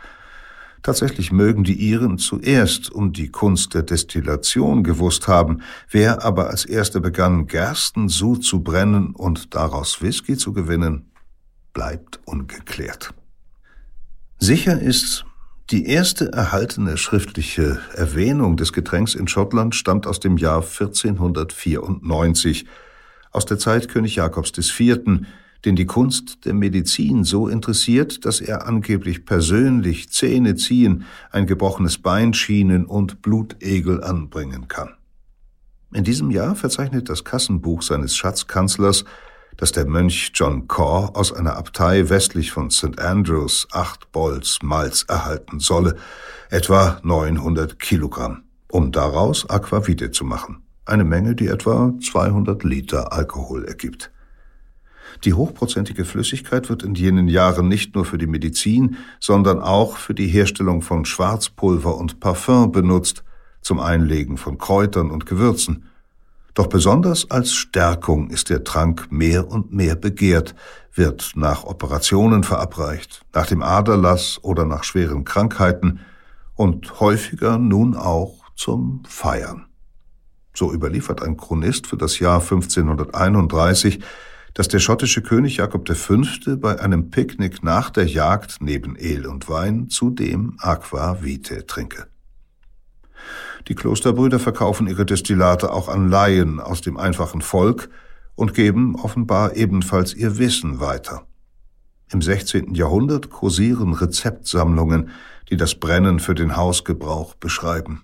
[0.83, 6.63] Tatsächlich mögen die Iren zuerst um die Kunst der Destillation gewusst haben, wer aber als
[6.63, 11.09] erster begann, Gerstensud zu brennen und daraus Whisky zu gewinnen,
[11.73, 13.15] bleibt ungeklärt.
[14.37, 15.25] Sicher ist,
[15.71, 22.67] die erste erhaltene schriftliche Erwähnung des Getränks in Schottland stammt aus dem Jahr 1494,
[23.35, 24.97] aus der Zeit König Jakobs IV.,
[25.65, 31.97] den die Kunst der Medizin so interessiert, dass er angeblich persönlich Zähne ziehen, ein gebrochenes
[31.97, 34.93] Bein schienen und Blutegel anbringen kann.
[35.91, 39.05] In diesem Jahr verzeichnet das Kassenbuch seines Schatzkanzlers,
[39.57, 42.99] dass der Mönch John Corr aus einer Abtei westlich von St.
[42.99, 45.95] Andrews acht Bolls Malz erhalten solle,
[46.49, 53.65] etwa 900 Kilogramm, um daraus Aquavite zu machen eine Menge, die etwa 200 Liter Alkohol
[53.65, 54.11] ergibt.
[55.23, 60.13] Die hochprozentige Flüssigkeit wird in jenen Jahren nicht nur für die Medizin, sondern auch für
[60.13, 63.23] die Herstellung von Schwarzpulver und Parfum benutzt,
[63.61, 65.85] zum Einlegen von Kräutern und Gewürzen.
[66.53, 70.55] Doch besonders als Stärkung ist der Trank mehr und mehr begehrt,
[70.93, 75.99] wird nach Operationen verabreicht, nach dem Aderlass oder nach schweren Krankheiten
[76.53, 79.65] und häufiger nun auch zum Feiern.
[80.55, 83.99] So überliefert ein Chronist für das Jahr 1531,
[84.53, 86.21] dass der schottische König Jakob V.
[86.57, 92.07] bei einem Picknick nach der Jagd neben El und Wein zudem Aqua Vitae trinke.
[93.67, 97.89] Die Klosterbrüder verkaufen ihre Destillate auch an Laien aus dem einfachen Volk
[98.35, 101.25] und geben offenbar ebenfalls ihr Wissen weiter.
[102.11, 102.75] Im 16.
[102.75, 105.09] Jahrhundert kursieren Rezeptsammlungen,
[105.49, 108.03] die das Brennen für den Hausgebrauch beschreiben.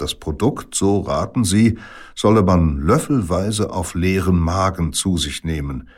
[0.00, 1.78] Das Produkt, so raten sie,
[2.14, 5.88] solle man löffelweise auf leeren Magen zu sich nehmen.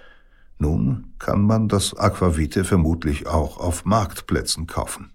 [0.58, 5.12] Nun kann man das Aquavite vermutlich auch auf Marktplätzen kaufen.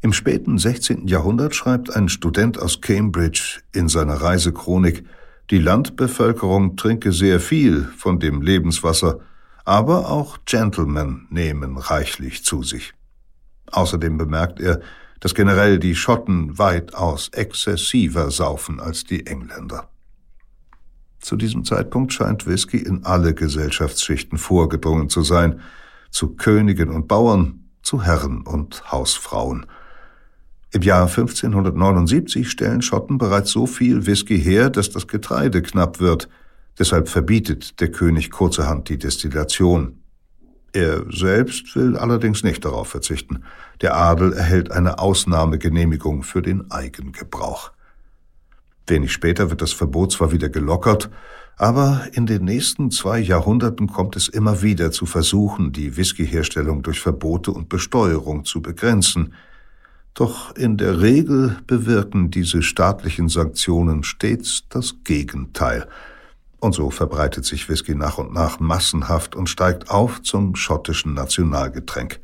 [0.00, 1.06] Im späten 16.
[1.06, 5.04] Jahrhundert schreibt ein Student aus Cambridge in seiner Reisechronik,
[5.50, 9.20] die Landbevölkerung trinke sehr viel von dem Lebenswasser,
[9.64, 12.94] aber auch Gentlemen nehmen reichlich zu sich.
[13.70, 14.80] Außerdem bemerkt er,
[15.20, 19.88] dass generell die Schotten weitaus exzessiver saufen als die Engländer.
[21.20, 25.60] Zu diesem Zeitpunkt scheint Whisky in alle Gesellschaftsschichten vorgedrungen zu sein,
[26.10, 29.66] zu Königen und Bauern, zu Herren und Hausfrauen.
[30.72, 36.28] Im Jahr 1579 stellen Schotten bereits so viel Whisky her, dass das Getreide knapp wird.
[36.78, 40.02] Deshalb verbietet der König kurzerhand die Destillation.
[40.76, 43.44] Er selbst will allerdings nicht darauf verzichten.
[43.80, 47.72] Der Adel erhält eine Ausnahmegenehmigung für den Eigengebrauch.
[48.86, 51.08] Wenig später wird das Verbot zwar wieder gelockert,
[51.56, 57.00] aber in den nächsten zwei Jahrhunderten kommt es immer wieder zu Versuchen, die Whiskyherstellung durch
[57.00, 59.32] Verbote und Besteuerung zu begrenzen.
[60.12, 65.88] Doch in der Regel bewirken diese staatlichen Sanktionen stets das Gegenteil–
[66.60, 72.20] und so verbreitet sich Whisky nach und nach massenhaft und steigt auf zum schottischen Nationalgetränk.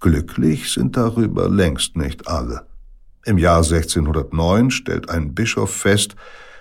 [0.00, 2.66] Glücklich sind darüber längst nicht alle.
[3.24, 6.16] Im Jahr 1609 stellt ein Bischof fest,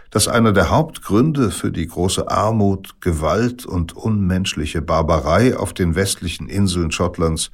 [0.10, 6.48] dass einer der Hauptgründe für die große Armut, Gewalt und unmenschliche Barbarei auf den westlichen
[6.48, 7.52] Inseln Schottlands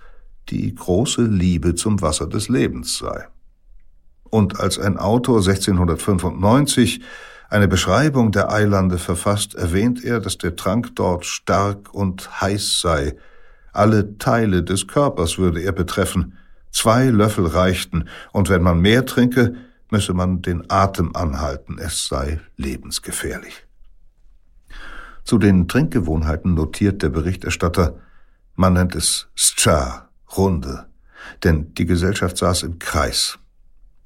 [0.49, 3.27] die große Liebe zum Wasser des Lebens sei.
[4.29, 7.01] Und als ein Autor 1695
[7.51, 13.17] eine Beschreibung der Eilande verfasst, erwähnt er, dass der Trank dort stark und heiß sei.
[13.73, 16.37] Alle Teile des Körpers würde er betreffen.
[16.71, 19.55] Zwei Löffel reichten, und wenn man mehr trinke,
[19.89, 23.67] müsse man den Atem anhalten, es sei lebensgefährlich.
[25.25, 27.99] Zu den Trinkgewohnheiten notiert der Berichterstatter,
[28.55, 30.85] man nennt es Scha, Runde,
[31.43, 33.37] denn die Gesellschaft saß im Kreis.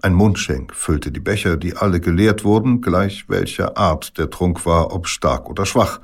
[0.06, 4.94] Ein Mundschenk füllte die Becher, die alle geleert wurden, gleich welcher Art der Trunk war,
[4.94, 6.00] ob stark oder schwach.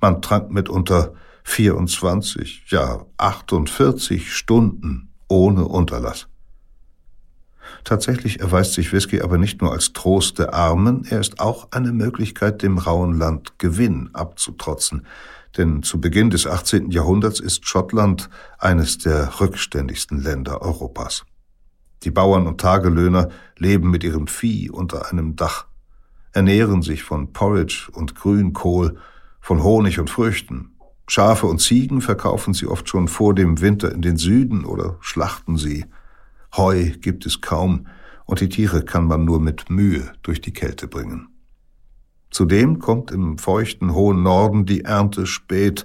[0.00, 6.26] Man trank mitunter 24, ja 48 Stunden ohne Unterlass.
[7.84, 11.92] Tatsächlich erweist sich Whisky aber nicht nur als Trost der Armen, er ist auch eine
[11.92, 15.06] Möglichkeit, dem rauen Land Gewinn abzutrotzen.
[15.58, 16.90] Denn zu Beginn des 18.
[16.90, 21.26] Jahrhunderts ist Schottland eines der rückständigsten Länder Europas.
[22.04, 25.66] Die Bauern und Tagelöhner leben mit ihrem Vieh unter einem Dach,
[26.32, 28.98] ernähren sich von Porridge und Grünkohl,
[29.40, 30.72] von Honig und Früchten.
[31.06, 35.56] Schafe und Ziegen verkaufen sie oft schon vor dem Winter in den Süden oder schlachten
[35.56, 35.86] sie.
[36.56, 37.86] Heu gibt es kaum,
[38.26, 41.28] und die Tiere kann man nur mit Mühe durch die Kälte bringen.
[42.30, 45.84] Zudem kommt im feuchten hohen Norden die Ernte spät,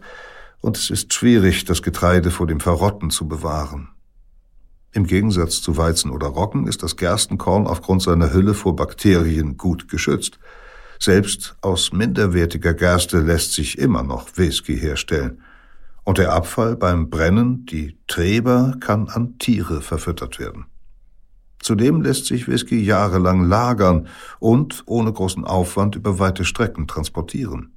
[0.62, 3.89] und es ist schwierig, das Getreide vor dem Verrotten zu bewahren.
[4.91, 9.88] Im Gegensatz zu Weizen oder Roggen ist das Gerstenkorn aufgrund seiner Hülle vor Bakterien gut
[9.88, 10.39] geschützt.
[10.99, 15.41] Selbst aus minderwertiger Gerste lässt sich immer noch Whisky herstellen.
[16.04, 20.65] Und der Abfall beim Brennen, die Treber, kann an Tiere verfüttert werden.
[21.60, 24.08] Zudem lässt sich Whisky jahrelang lagern
[24.39, 27.73] und ohne großen Aufwand über weite Strecken transportieren.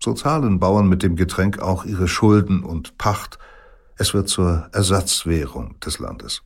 [0.00, 3.38] So zahlen Bauern mit dem Getränk auch ihre Schulden und Pacht,
[3.96, 6.42] es wird zur Ersatzwährung des Landes.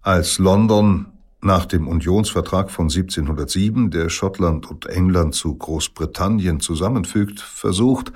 [0.00, 1.06] Als London
[1.40, 8.12] nach dem Unionsvertrag von 1707, der Schottland und England zu Großbritannien zusammenfügt, versucht,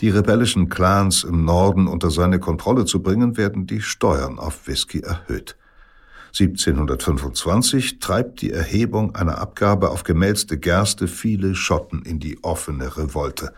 [0.00, 5.00] die rebellischen Clans im Norden unter seine Kontrolle zu bringen, werden die Steuern auf Whisky
[5.00, 5.56] erhöht.
[6.28, 13.52] 1725 treibt die Erhebung einer Abgabe auf gemälzte Gerste viele Schotten in die offene Revolte.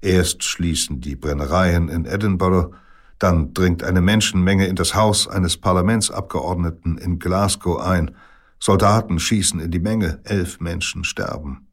[0.00, 2.74] Erst schließen die Brennereien in Edinburgh,
[3.18, 8.12] dann dringt eine Menschenmenge in das Haus eines Parlamentsabgeordneten in Glasgow ein.
[8.60, 11.68] Soldaten schießen in die Menge, elf Menschen sterben.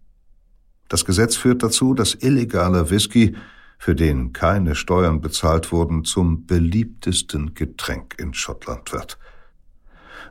[0.88, 3.36] Das Gesetz führt dazu, dass illegaler Whisky,
[3.78, 9.18] für den keine Steuern bezahlt wurden, zum beliebtesten Getränk in Schottland wird.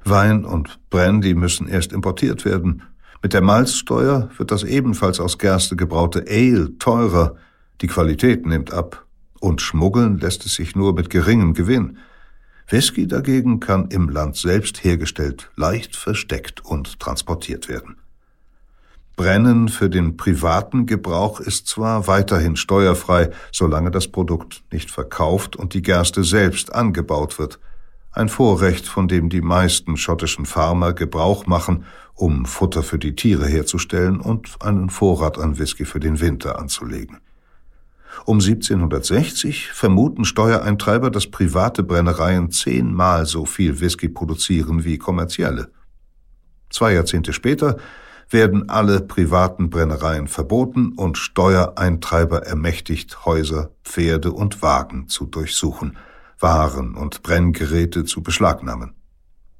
[0.05, 2.83] Wein und Brandy müssen erst importiert werden.
[3.22, 7.37] Mit der Malzsteuer wird das ebenfalls aus Gerste gebraute Ale teurer,
[7.81, 9.07] die Qualität nimmt ab.
[9.44, 11.98] Und schmuggeln lässt es sich nur mit geringem Gewinn.
[12.66, 17.96] Whisky dagegen kann im Land selbst hergestellt, leicht versteckt und transportiert werden.
[19.16, 25.74] Brennen für den privaten Gebrauch ist zwar weiterhin steuerfrei, solange das Produkt nicht verkauft und
[25.74, 27.61] die Gerste selbst angebaut wird.
[28.12, 33.46] Ein Vorrecht, von dem die meisten schottischen Farmer Gebrauch machen, um Futter für die Tiere
[33.46, 37.18] herzustellen und einen Vorrat an Whisky für den Winter anzulegen.
[38.24, 45.70] Um 1760 vermuten Steuereintreiber, dass private Brennereien zehnmal so viel Whisky produzieren wie kommerzielle.
[46.70, 47.77] Zwei Jahrzehnte später
[48.31, 55.96] werden alle privaten Brennereien verboten und Steuereintreiber ermächtigt, Häuser, Pferde und Wagen zu durchsuchen,
[56.40, 58.94] Waren und Brenngeräte zu beschlagnahmen.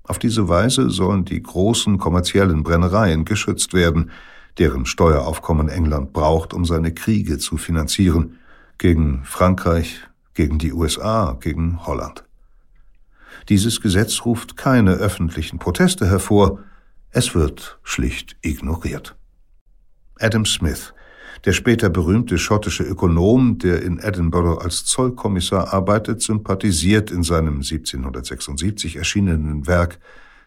[0.03, 4.11] Auf diese Weise sollen die großen kommerziellen Brennereien geschützt werden,
[4.59, 8.39] deren Steueraufkommen England braucht, um seine Kriege zu finanzieren,
[8.79, 10.01] gegen Frankreich,
[10.35, 12.25] gegen die USA, gegen Holland.
[13.49, 16.61] Dieses Gesetz ruft keine öffentlichen Proteste hervor,
[17.11, 19.17] es wird schlicht ignoriert.
[20.19, 20.95] Adam Smith,
[21.45, 28.97] der später berühmte schottische Ökonom, der in Edinburgh als Zollkommissar arbeitet, sympathisiert in seinem 1776
[28.97, 29.99] erschienenen Werk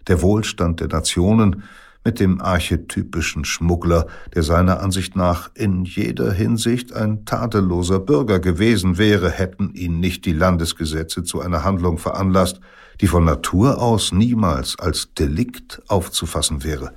[0.08, 1.64] Der Wohlstand der Nationen
[2.08, 8.98] mit dem archetypischen Schmuggler, der seiner Ansicht nach in jeder Hinsicht ein tadelloser Bürger gewesen
[8.98, 12.62] wäre, hätten ihn nicht die Landesgesetze zu einer Handlung veranlasst,
[13.02, 16.94] die von Natur aus niemals als Delikt aufzufassen wäre.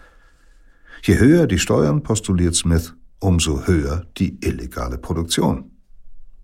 [1.03, 5.73] Je höher die Steuern, postuliert Smith, umso höher die illegale Produktion.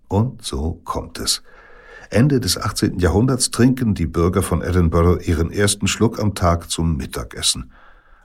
[0.09, 1.41] Und so kommt es.
[2.09, 2.99] Ende des 18.
[2.99, 7.71] Jahrhunderts trinken die Bürger von Edinburgh ihren ersten Schluck am Tag zum Mittagessen.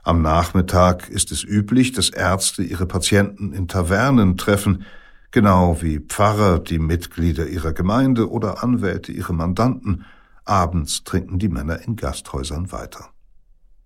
[0.05, 4.83] Am Nachmittag ist es üblich, dass Ärzte ihre Patienten in Tavernen treffen,
[5.31, 10.03] genau wie Pfarrer die Mitglieder ihrer Gemeinde oder Anwälte ihre Mandanten.
[10.43, 13.11] Abends trinken die Männer in Gasthäusern weiter.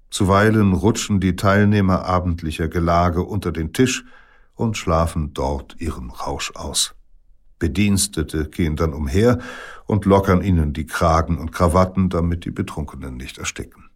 [0.10, 4.03] Zuweilen rutschen die Teilnehmer abendlicher Gelage unter den Tisch
[4.56, 6.95] und schlafen dort ihren Rausch aus.
[7.60, 9.38] Bedienstete gehen dann umher
[9.86, 13.87] und lockern ihnen die Kragen und Krawatten, damit die Betrunkenen nicht ersticken.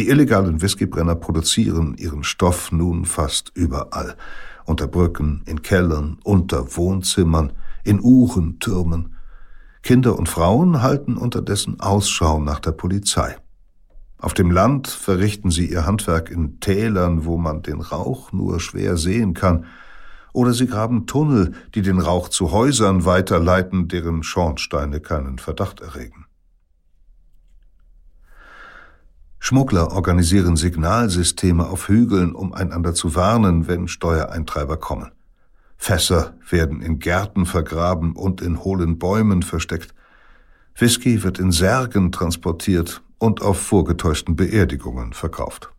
[0.00, 4.16] Die illegalen Whiskybrenner produzieren ihren Stoff nun fast überall.
[4.64, 7.52] Unter Brücken, in Kellern, unter Wohnzimmern,
[7.84, 9.16] in Uhrentürmen.
[9.82, 13.36] Kinder und Frauen halten unterdessen Ausschau nach der Polizei.
[14.16, 18.96] Auf dem Land verrichten sie ihr Handwerk in Tälern, wo man den Rauch nur schwer
[18.96, 19.66] sehen kann,
[20.32, 26.24] oder sie graben Tunnel, die den Rauch zu Häusern weiterleiten, deren Schornsteine keinen Verdacht erregen.
[29.42, 35.10] Schmuggler organisieren Signalsysteme auf Hügeln, um einander zu warnen, wenn Steuereintreiber kommen.
[35.78, 39.94] Fässer werden in Gärten vergraben und in hohlen Bäumen versteckt.
[40.76, 45.72] Whisky wird in Särgen transportiert und auf vorgetäuschten Beerdigungen verkauft.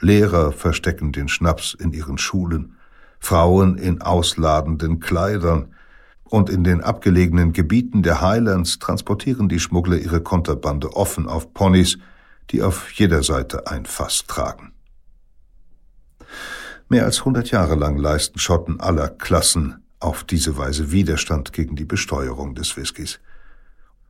[0.00, 2.76] Lehrer verstecken den Schnaps in ihren Schulen,
[3.18, 5.74] Frauen in ausladenden Kleidern,
[6.24, 11.98] und in den abgelegenen Gebieten der Highlands transportieren die Schmuggler ihre Konterbande offen auf Ponys,
[12.50, 14.72] die auf jeder Seite ein Fass tragen.
[16.88, 21.84] Mehr als hundert Jahre lang leisten Schotten aller Klassen auf diese Weise Widerstand gegen die
[21.84, 23.20] Besteuerung des Whiskys.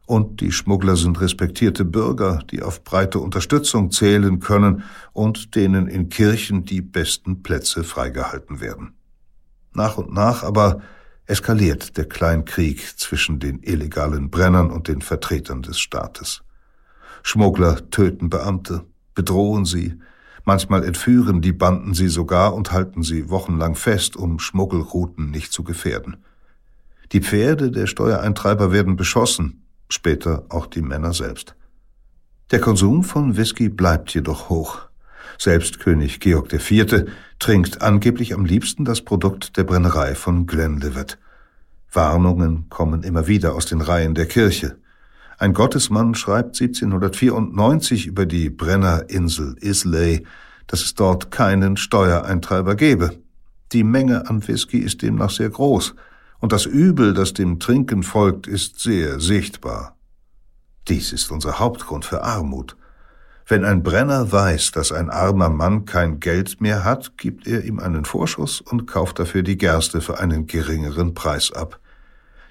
[0.07, 6.09] Und die Schmuggler sind respektierte Bürger, die auf breite Unterstützung zählen können und denen in
[6.09, 8.95] Kirchen die besten Plätze freigehalten werden.
[9.73, 10.81] Nach und nach aber
[11.27, 16.43] eskaliert der Kleinkrieg zwischen den illegalen Brennern und den Vertretern des Staates.
[17.23, 19.99] Schmuggler töten Beamte, bedrohen sie,
[20.45, 25.65] manchmal entführen die Banden sie sogar und halten sie wochenlang fest, um Schmuggelrouten nicht zu
[25.65, 26.17] gefährden.
[27.13, 31.57] Die Pferde der Steuereintreiber werden beschossen, später auch die Männer selbst.
[32.51, 34.81] Der Konsum von Whisky bleibt jedoch hoch.
[35.39, 37.07] Selbst König Georg IV.
[37.39, 41.19] trinkt angeblich am liebsten das Produkt der Brennerei von Glenlivet.
[41.93, 44.77] Warnungen kommen immer wieder aus den Reihen der Kirche.
[45.41, 50.27] Ein Gottesmann schreibt 1794 über die Brennerinsel Islay,
[50.67, 53.17] dass es dort keinen Steuereintreiber gebe.
[53.73, 55.95] Die Menge an Whisky ist demnach sehr groß,
[56.41, 59.97] und das Übel, das dem Trinken folgt, ist sehr sichtbar.
[60.89, 62.77] Dies ist unser Hauptgrund für Armut.
[63.47, 67.79] Wenn ein Brenner weiß, dass ein armer Mann kein Geld mehr hat, gibt er ihm
[67.79, 71.81] einen Vorschuss und kauft dafür die Gerste für einen geringeren Preis ab.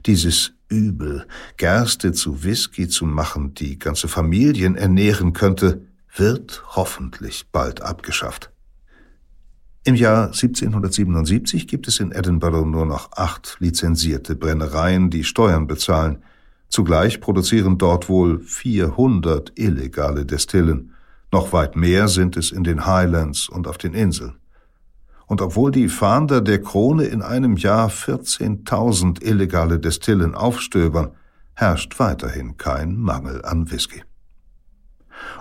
[0.07, 1.26] Dieses Übel,
[1.57, 5.82] Gerste zu Whisky zu machen, die ganze Familien ernähren könnte,
[6.15, 8.51] wird hoffentlich bald abgeschafft.
[9.84, 16.22] Im Jahr 1777 gibt es in Edinburgh nur noch acht lizenzierte Brennereien, die Steuern bezahlen.
[16.67, 20.93] Zugleich produzieren dort wohl 400 illegale Destillen.
[21.32, 24.36] Noch weit mehr sind es in den Highlands und auf den Inseln.
[25.30, 31.11] Und obwohl die Fahnder der Krone in einem Jahr 14.000 illegale Destillen aufstöbern,
[31.53, 34.01] herrscht weiterhin kein Mangel an Whisky.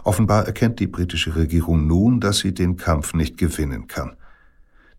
[0.04, 4.16] Offenbar erkennt die britische Regierung nun, dass sie den Kampf nicht gewinnen kann.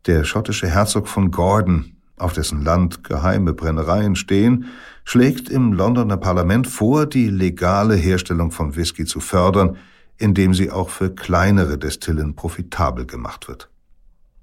[0.08, 4.66] Der schottische Herzog von Gordon, auf dessen Land geheime Brennereien stehen,
[5.04, 9.78] schlägt im Londoner Parlament vor, die legale Herstellung von Whisky zu fördern,
[10.18, 13.70] indem sie auch für kleinere Destillen profitabel gemacht wird.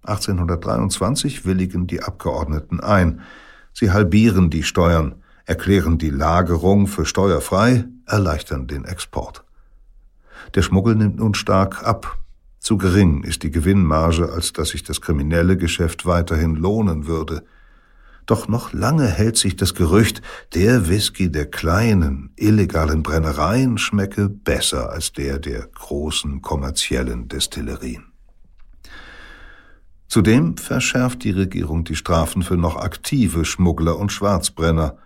[0.09, 3.21] 1823 willigen die Abgeordneten ein.
[3.73, 9.45] Sie halbieren die Steuern, erklären die Lagerung für steuerfrei, erleichtern den Export.
[10.55, 12.19] Der Schmuggel nimmt nun stark ab.
[12.59, 17.45] Zu gering ist die Gewinnmarge, als dass sich das kriminelle Geschäft weiterhin lohnen würde.
[18.27, 20.21] Doch noch lange hält sich das Gerücht,
[20.53, 28.16] der Whisky der kleinen, illegalen Brennereien schmecke besser als der der großen kommerziellen Destillerien.
[30.09, 34.97] Zudem verschärft die Regierung die Strafen für noch aktive Schmuggler und Schwarzbrenner.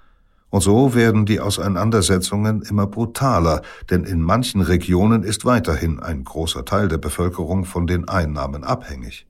[0.50, 6.64] Und so werden die Auseinandersetzungen immer brutaler, denn in manchen Regionen ist weiterhin ein großer
[6.64, 9.26] Teil der Bevölkerung von den Einnahmen abhängig.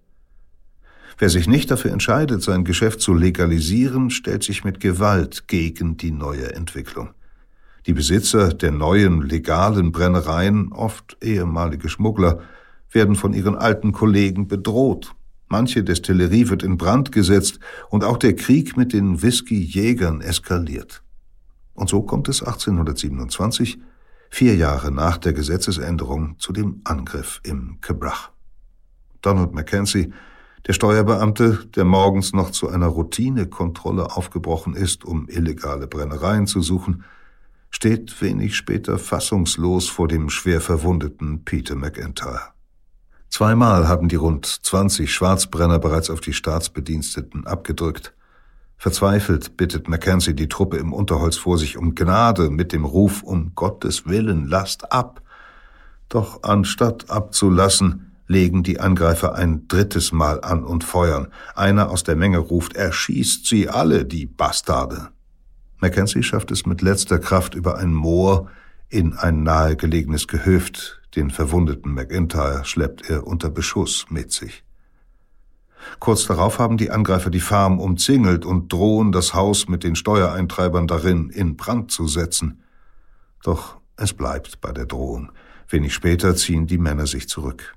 [1.18, 6.12] Wer sich nicht dafür entscheidet, sein Geschäft zu legalisieren, stellt sich mit Gewalt gegen die
[6.12, 7.10] neue Entwicklung.
[7.86, 12.40] Die Besitzer der neuen legalen Brennereien, oft ehemalige Schmuggler,
[12.90, 15.14] werden von ihren alten Kollegen bedroht.
[15.52, 21.02] Manche Destillerie wird in Brand gesetzt und auch der Krieg mit den Whisky-Jägern eskaliert.
[21.74, 23.80] Und so kommt es 1827,
[24.30, 28.30] vier Jahre nach der Gesetzesänderung, zu dem Angriff im Kebrach.
[29.22, 30.12] Donald Mackenzie
[30.68, 37.02] der Steuerbeamte, der morgens noch zu einer Routinekontrolle aufgebrochen ist, um illegale Brennereien zu suchen,
[37.70, 42.52] steht wenig später fassungslos vor dem schwer verwundeten Peter McIntyre.
[43.30, 48.12] Zweimal haben die rund 20 Schwarzbrenner bereits auf die Staatsbediensteten abgedrückt.
[48.76, 53.52] Verzweifelt bittet Mackenzie die Truppe im Unterholz vor sich um Gnade mit dem Ruf um
[53.54, 55.22] Gottes Willen, lasst ab.
[56.08, 61.28] Doch anstatt abzulassen, legen die Angreifer ein drittes Mal an und feuern.
[61.54, 65.08] Einer aus der Menge ruft, erschießt sie alle, die Bastarde.
[65.78, 68.48] Mackenzie schafft es mit letzter Kraft über ein Moor
[68.88, 70.99] in ein nahegelegenes Gehöft.
[71.16, 74.64] Den verwundeten McIntyre schleppt er unter Beschuss mit sich.
[75.98, 80.86] Kurz darauf haben die Angreifer die Farm umzingelt und drohen, das Haus mit den Steuereintreibern
[80.86, 82.62] darin in Brand zu setzen.
[83.42, 85.32] Doch es bleibt bei der Drohung.
[85.68, 87.74] Wenig später ziehen die Männer sich zurück.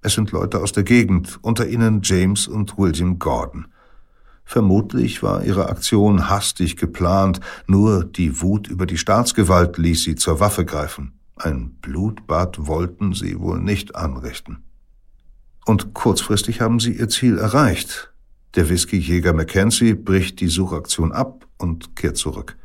[0.00, 3.66] Es sind Leute aus der Gegend, unter ihnen James und William Gordon.
[4.44, 10.40] Vermutlich war ihre Aktion hastig geplant, nur die Wut über die Staatsgewalt ließ sie zur
[10.40, 11.17] Waffe greifen.
[11.38, 14.64] Ein Blutbad wollten sie wohl nicht anrichten.
[15.64, 18.12] Und kurzfristig haben sie ihr Ziel erreicht.
[18.54, 22.56] Der Whiskyjäger Mackenzie bricht die Suchaktion ab und kehrt zurück.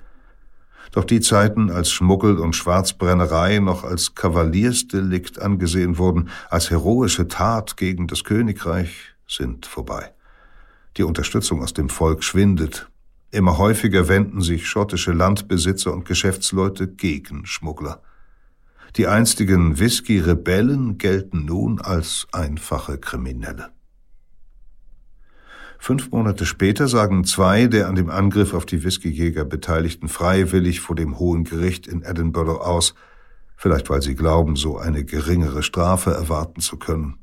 [0.91, 7.77] Doch die Zeiten, als Schmuggel und Schwarzbrennerei noch als Kavaliersdelikt angesehen wurden, als heroische Tat
[7.77, 10.13] gegen das Königreich, sind vorbei.
[10.97, 12.89] Die Unterstützung aus dem Volk schwindet.
[13.31, 18.01] Immer häufiger wenden sich schottische Landbesitzer und Geschäftsleute gegen Schmuggler.
[18.95, 23.71] Die einstigen Whisky-Rebellen gelten nun als einfache Kriminelle.
[25.79, 30.95] Fünf Monate später sagen zwei der an dem Angriff auf die Whiskyjäger Beteiligten freiwillig vor
[30.95, 32.93] dem Hohen Gericht in Edinburgh aus,
[33.57, 37.17] vielleicht weil sie glauben, so eine geringere Strafe erwarten zu können.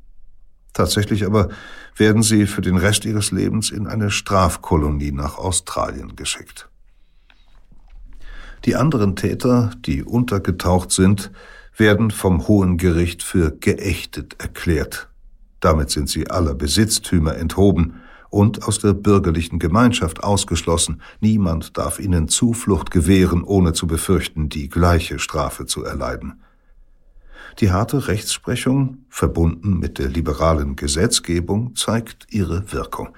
[0.73, 1.51] Tatsächlich aber
[1.97, 6.69] werden sie für den Rest ihres Lebens in eine Strafkolonie nach Australien geschickt.
[8.65, 11.31] Die anderen Täter, die untergetaucht sind,
[11.81, 15.09] werden vom Hohen Gericht für geächtet erklärt.
[15.59, 17.95] Damit sind sie aller Besitztümer enthoben,
[18.31, 21.03] und aus der bürgerlichen Gemeinschaft ausgeschlossen.
[21.21, 26.41] Niemand darf ihnen Zuflucht gewähren, ohne zu befürchten, die gleiche Strafe zu erleiden.
[27.59, 33.11] Die harte Rechtsprechung, verbunden mit der liberalen Gesetzgebung, zeigt ihre Wirkung.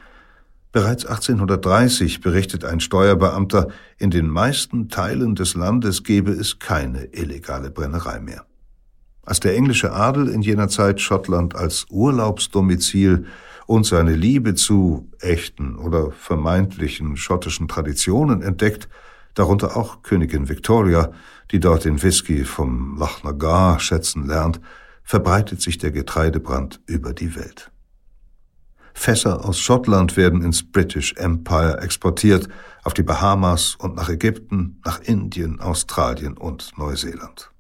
[0.73, 7.71] Bereits 1830 berichtet ein Steuerbeamter, in den meisten Teilen des Landes gebe es keine illegale
[7.71, 8.47] Brennerei mehr.
[9.25, 13.27] Als der englische Adel in jener Zeit Schottland als Urlaubsdomizil
[13.67, 18.89] und seine Liebe zu echten oder vermeintlichen schottischen Traditionen entdeckt,
[19.35, 21.13] darunter auch Königin Victoria,
[21.53, 24.61] die dort den Whisky vom Loch Nagar schätzen lernt,
[25.05, 27.71] verbreitet sich der Getreidebrand über die Welt.
[28.95, 32.49] Fässer aus Schottland werden ins British Empire exportiert,
[32.85, 37.52] auf die Bahamas und nach Ägypten, nach Indien, Australien und Neuseeland.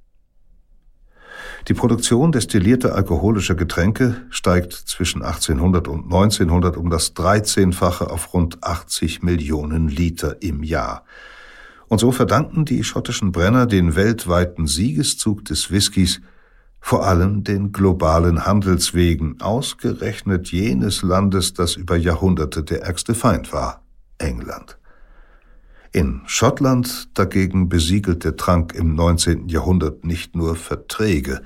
[1.68, 8.62] Die Produktion destillierter alkoholischer Getränke steigt zwischen 1800 und 1900 um das 13-fache auf rund
[8.62, 11.04] 80 Millionen Liter im Jahr.
[11.88, 16.20] Und so verdanken die schottischen Brenner den weltweiten Siegeszug des Whiskys
[16.84, 23.82] vor allem den globalen Handelswegen, ausgerechnet jenes Landes, das über Jahrhunderte der ärgste Feind war,
[24.18, 24.78] England.
[25.94, 29.48] In Schottland dagegen besiegelt der Trank im 19.
[29.48, 31.42] Jahrhundert nicht nur Verträge,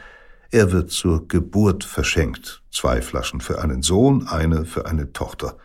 [0.53, 5.57] er wird zur Geburt verschenkt, zwei Flaschen für einen Sohn, eine für eine Tochter.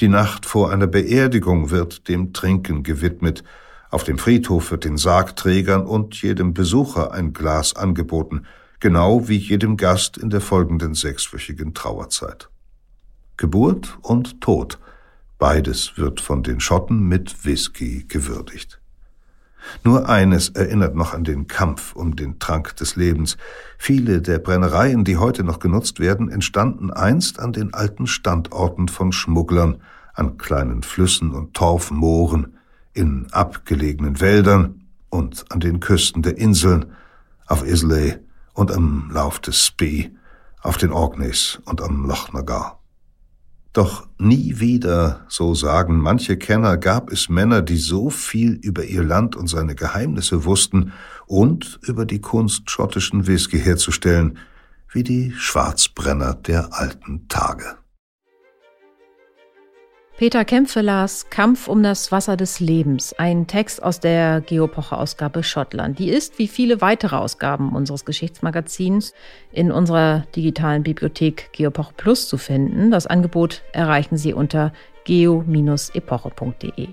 [0.00, 3.44] Die Nacht vor einer Beerdigung wird dem Trinken gewidmet,
[3.90, 8.44] auf dem Friedhof wird den Sargträgern und jedem Besucher ein Glas angeboten,
[8.80, 12.48] genau wie jedem Gast in der folgenden sechswöchigen Trauerzeit.
[13.36, 14.79] Geburt und Tod,
[15.40, 18.78] Beides wird von den Schotten mit Whisky gewürdigt.
[19.84, 23.38] Nur eines erinnert noch an den Kampf um den Trank des Lebens.
[23.78, 29.12] Viele der Brennereien, die heute noch genutzt werden, entstanden einst an den alten Standorten von
[29.12, 29.80] Schmugglern,
[30.12, 32.58] an kleinen Flüssen und Torfmooren,
[32.92, 36.92] in abgelegenen Wäldern und an den Küsten der Inseln,
[37.46, 38.18] auf Islay
[38.52, 40.10] und am Lauf des Spee,
[40.60, 42.79] auf den Orkneys und am Loch Nagar.
[43.72, 49.04] Doch nie wieder, so sagen manche Kenner, gab es Männer, die so viel über ihr
[49.04, 50.92] Land und seine Geheimnisse wussten
[51.26, 54.38] und über die Kunst, schottischen Whisky herzustellen,
[54.92, 57.79] wie die Schwarzbrenner der alten Tage.
[60.20, 65.98] Peter Kämpfe las Kampf um das Wasser des Lebens, ein Text aus der Geopoche-Ausgabe Schottland.
[65.98, 69.14] Die ist, wie viele weitere Ausgaben unseres Geschichtsmagazins,
[69.50, 72.90] in unserer digitalen Bibliothek Geopoche Plus zu finden.
[72.90, 76.88] Das Angebot erreichen Sie unter geo-epoche.de.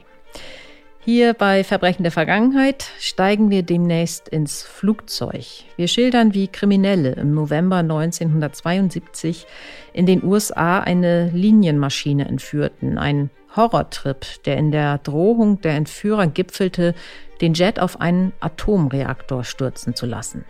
[1.09, 5.45] Hier bei Verbrechen der Vergangenheit steigen wir demnächst ins Flugzeug.
[5.77, 9.47] Wir schildern, wie Kriminelle im November 1972
[9.93, 12.97] in den USA eine Linienmaschine entführten.
[12.97, 16.93] Ein Horrortrip, der in der Drohung der Entführer gipfelte,
[17.39, 20.43] den Jet auf einen Atomreaktor stürzen zu lassen.